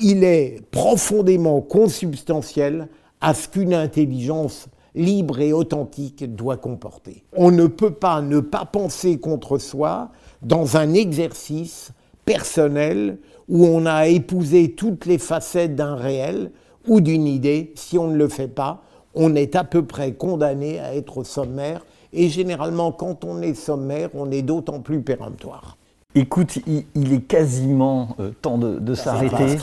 il 0.00 0.24
est 0.24 0.60
profondément 0.70 1.60
consubstantiel 1.60 2.88
à 3.20 3.34
ce 3.34 3.48
qu'une 3.48 3.74
intelligence 3.74 4.68
libre 4.94 5.40
et 5.40 5.52
authentique 5.52 6.34
doit 6.34 6.56
comporter. 6.56 7.22
On 7.36 7.50
ne 7.50 7.66
peut 7.66 7.92
pas 7.92 8.22
ne 8.22 8.40
pas 8.40 8.64
penser 8.64 9.18
contre 9.18 9.58
soi 9.58 10.10
dans 10.42 10.76
un 10.76 10.94
exercice 10.94 11.90
personnel 12.24 13.18
où 13.48 13.66
on 13.66 13.86
a 13.86 14.08
épousé 14.08 14.72
toutes 14.72 15.06
les 15.06 15.18
facettes 15.18 15.76
d'un 15.76 15.94
réel 15.94 16.50
ou 16.88 17.00
d'une 17.00 17.26
idée. 17.26 17.72
Si 17.76 17.98
on 17.98 18.08
ne 18.08 18.16
le 18.16 18.28
fait 18.28 18.48
pas, 18.48 18.82
on 19.14 19.34
est 19.34 19.54
à 19.54 19.64
peu 19.64 19.84
près 19.84 20.12
condamné 20.12 20.78
à 20.80 20.94
être 20.94 21.24
sommaire. 21.24 21.84
Et 22.12 22.28
généralement, 22.28 22.92
quand 22.92 23.24
on 23.24 23.42
est 23.42 23.54
sommaire, 23.54 24.10
on 24.14 24.30
est 24.30 24.42
d'autant 24.42 24.80
plus 24.80 25.02
péremptoire. 25.02 25.76
Écoute, 26.18 26.60
il, 26.66 27.12
est 27.12 27.20
quasiment 27.20 28.16
euh, 28.20 28.30
temps 28.40 28.56
de, 28.56 28.94
s'arrêter. 28.94 29.58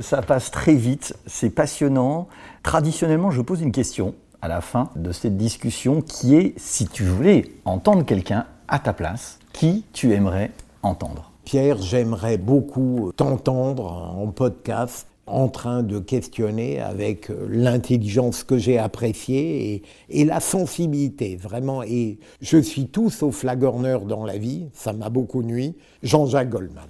Ça 0.00 0.20
passe 0.20 0.50
très 0.50 0.74
vite, 0.74 1.16
c'est 1.24 1.48
passionnant. 1.48 2.28
Traditionnellement, 2.62 3.30
je 3.30 3.40
pose 3.40 3.62
une 3.62 3.72
question 3.72 4.14
à 4.42 4.48
la 4.48 4.60
fin 4.60 4.90
de 4.96 5.12
cette 5.12 5.38
discussion 5.38 6.02
qui 6.02 6.34
est, 6.34 6.52
si 6.58 6.86
tu 6.88 7.04
voulais 7.04 7.52
entendre 7.64 8.04
quelqu'un 8.04 8.44
à 8.68 8.78
ta 8.78 8.92
place, 8.92 9.38
qui 9.54 9.86
tu 9.94 10.12
aimerais 10.12 10.50
entendre? 10.82 11.32
Pierre, 11.46 11.78
j'aimerais 11.80 12.36
beaucoup 12.36 13.10
t'entendre 13.16 13.86
en 13.86 14.26
podcast 14.26 15.06
en 15.26 15.48
train 15.48 15.82
de 15.82 15.98
questionner 15.98 16.80
avec 16.80 17.30
euh, 17.30 17.46
l'intelligence 17.48 18.44
que 18.44 18.58
j'ai 18.58 18.78
appréciée 18.78 19.82
et, 20.08 20.24
la 20.24 20.40
sensibilité, 20.40 21.36
vraiment. 21.36 21.82
Et 21.82 22.18
je 22.40 22.58
suis 22.58 22.88
tout 22.88 23.10
sauf 23.10 23.36
flagorneur 23.36 24.02
dans 24.02 24.24
la 24.24 24.38
vie, 24.38 24.68
ça 24.72 24.92
m'a 24.92 25.08
beaucoup 25.08 25.42
nuit, 25.42 25.76
Jean-Jacques 26.02 26.50
Goldman. 26.50 26.88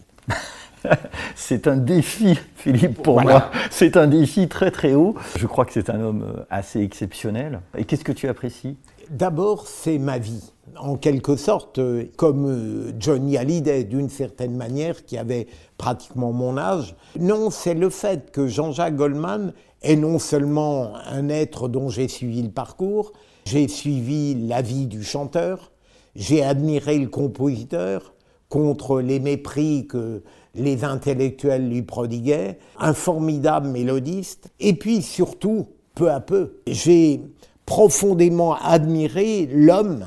c'est 1.35 1.67
un 1.67 1.77
défi, 1.77 2.39
Philippe, 2.57 3.03
pour 3.03 3.21
moi. 3.21 3.51
C'est 3.71 3.97
un 3.97 4.07
défi 4.07 4.49
très 4.49 4.71
très 4.71 4.95
haut. 4.95 5.15
Je 5.37 5.47
crois 5.47 5.65
que 5.65 5.73
c'est 5.73 5.91
un 5.91 6.01
homme 6.01 6.23
euh, 6.23 6.45
assez 6.51 6.81
exceptionnel. 6.81 7.61
Et 7.77 7.85
qu'est-ce 7.85 8.05
que 8.05 8.13
tu 8.13 8.29
apprécies? 8.29 8.77
D'abord, 9.11 9.67
c'est 9.67 9.99
ma 9.99 10.19
vie 10.19 10.55
en 10.79 10.97
quelque 10.97 11.37
sorte, 11.37 11.79
euh, 11.79 12.05
comme 12.17 12.47
euh, 12.47 12.93
Johnny 12.99 13.37
Hallyday, 13.37 13.85
d'une 13.85 14.09
certaine 14.09 14.57
manière, 14.57 15.05
qui 15.05 15.17
avait 15.19 15.47
pratiquement 15.79 16.33
mon 16.33 16.57
âge. 16.57 16.97
Non, 17.19 17.51
c'est 17.51 17.75
le 17.75 17.91
fait 17.91 18.31
que 18.31 18.47
Jean-Jacques 18.47 18.97
Goldman 18.97 19.53
est 19.83 19.97
non 19.97 20.19
seulement 20.19 20.93
un 21.07 21.29
être 21.29 21.69
dont 21.69 21.89
j'ai 21.89 22.09
suivi 22.09 22.43
le 22.43 22.51
parcours, 22.51 23.13
j'ai 23.45 23.69
suivi 23.69 24.35
la 24.35 24.63
vie 24.63 24.87
du 24.87 25.05
chanteur, 25.05 25.73
j'ai 26.17 26.43
admiré 26.43 26.99
le 26.99 27.09
compositeur 27.09 28.15
contre 28.49 29.01
les 29.01 29.21
mépris 29.21 29.87
que 29.87 30.23
les 30.55 30.85
intellectuels 30.85 31.69
lui 31.69 31.83
prodiguaient, 31.83 32.59
un 32.79 32.95
formidable 32.95 33.69
mélodiste, 33.69 34.49
et 34.61 34.75
puis 34.75 35.03
surtout, 35.03 35.67
peu 35.95 36.11
à 36.11 36.21
peu, 36.21 36.61
j'ai 36.67 37.21
profondément 37.67 38.55
admiré 38.55 39.49
l'homme 39.53 40.05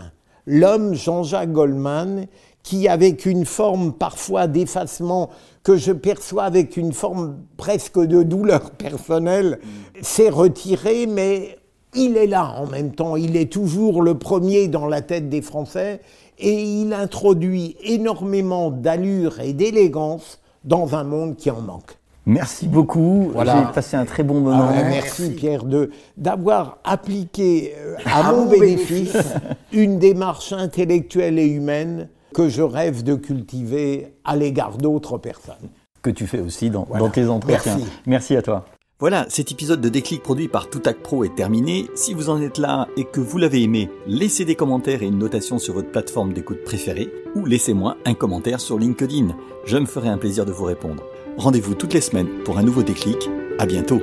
l'homme 0.47 0.95
Jean-Jacques 0.95 1.51
Goldman, 1.51 2.25
qui, 2.63 2.87
avec 2.87 3.25
une 3.25 3.45
forme 3.45 3.93
parfois 3.93 4.47
d'effacement 4.47 5.29
que 5.63 5.77
je 5.77 5.91
perçois 5.91 6.43
avec 6.43 6.75
une 6.75 6.93
forme 6.93 7.37
presque 7.57 7.99
de 7.99 8.23
douleur 8.23 8.71
personnelle, 8.71 9.59
s'est 10.01 10.29
retiré, 10.29 11.05
mais 11.05 11.59
il 11.93 12.17
est 12.17 12.27
là 12.27 12.55
en 12.57 12.65
même 12.65 12.93
temps. 12.93 13.15
Il 13.15 13.37
est 13.37 13.51
toujours 13.51 14.01
le 14.01 14.17
premier 14.17 14.67
dans 14.67 14.87
la 14.87 15.01
tête 15.01 15.29
des 15.29 15.41
Français 15.41 16.01
et 16.39 16.63
il 16.63 16.93
introduit 16.93 17.75
énormément 17.83 18.71
d'allure 18.71 19.39
et 19.39 19.53
d'élégance 19.53 20.39
dans 20.63 20.95
un 20.95 21.03
monde 21.03 21.35
qui 21.35 21.49
en 21.49 21.61
manque. 21.61 21.96
Merci 22.27 22.67
beaucoup. 22.67 23.31
J'ai 23.33 23.73
passé 23.73 23.95
un 23.95 24.03
très 24.03 24.21
bon 24.21 24.41
moment. 24.41 24.69
Ah, 24.69 24.83
merci, 24.83 25.29
Pierre 25.31 25.63
de 25.63 25.91
d'avoir 26.17 26.79
appliqué 26.83 27.73
euh, 27.77 27.95
à, 28.05 28.33
mon 28.33 28.47
bénéfice 28.47 29.17
une 29.71 29.97
démarche 29.97 30.51
intellectuelle 30.51 31.39
et 31.39 31.47
humaine 31.47 32.09
que 32.33 32.49
je 32.49 32.61
rêve 32.61 33.01
de 33.03 33.15
cultiver 33.15 34.13
à 34.25 34.35
l'égard 34.35 34.77
d'autres 34.77 35.17
personnes. 35.17 35.69
Que 36.01 36.09
tu 36.09 36.27
fais 36.27 36.41
aussi 36.41 36.69
dans, 36.69 36.85
tes 37.13 37.29
entretiens. 37.29 37.77
Merci. 37.77 37.91
Merci 38.05 38.35
à 38.35 38.41
toi. 38.41 38.65
Voilà, 38.99 39.25
cet 39.29 39.51
épisode 39.53 39.79
de 39.79 39.89
Déclic 39.89 40.21
produit 40.21 40.49
par 40.49 40.69
Toutac 40.69 40.97
Pro 40.97 41.23
est 41.23 41.35
terminé. 41.35 41.85
Si 41.95 42.13
vous 42.13 42.29
en 42.29 42.41
êtes 42.41 42.57
là 42.57 42.87
et 42.97 43.05
que 43.05 43.21
vous 43.21 43.37
l'avez 43.37 43.61
aimé, 43.61 43.89
laissez 44.05 44.43
des 44.43 44.55
commentaires 44.55 45.01
et 45.01 45.05
une 45.05 45.19
notation 45.19 45.59
sur 45.59 45.75
votre 45.75 45.91
plateforme 45.91 46.33
d'écoute 46.33 46.63
préférée 46.65 47.09
ou 47.35 47.45
laissez-moi 47.45 47.95
un 48.05 48.15
commentaire 48.15 48.59
sur 48.59 48.77
LinkedIn. 48.77 49.29
Je 49.65 49.77
me 49.77 49.85
ferai 49.85 50.09
un 50.09 50.17
plaisir 50.17 50.45
de 50.45 50.51
vous 50.51 50.65
répondre. 50.65 51.03
Rendez-vous 51.37 51.75
toutes 51.75 51.93
les 51.93 52.01
semaines 52.01 52.27
pour 52.43 52.57
un 52.57 52.63
nouveau 52.63 52.81
déclic. 52.81 53.29
À 53.59 53.67
bientôt. 53.67 54.01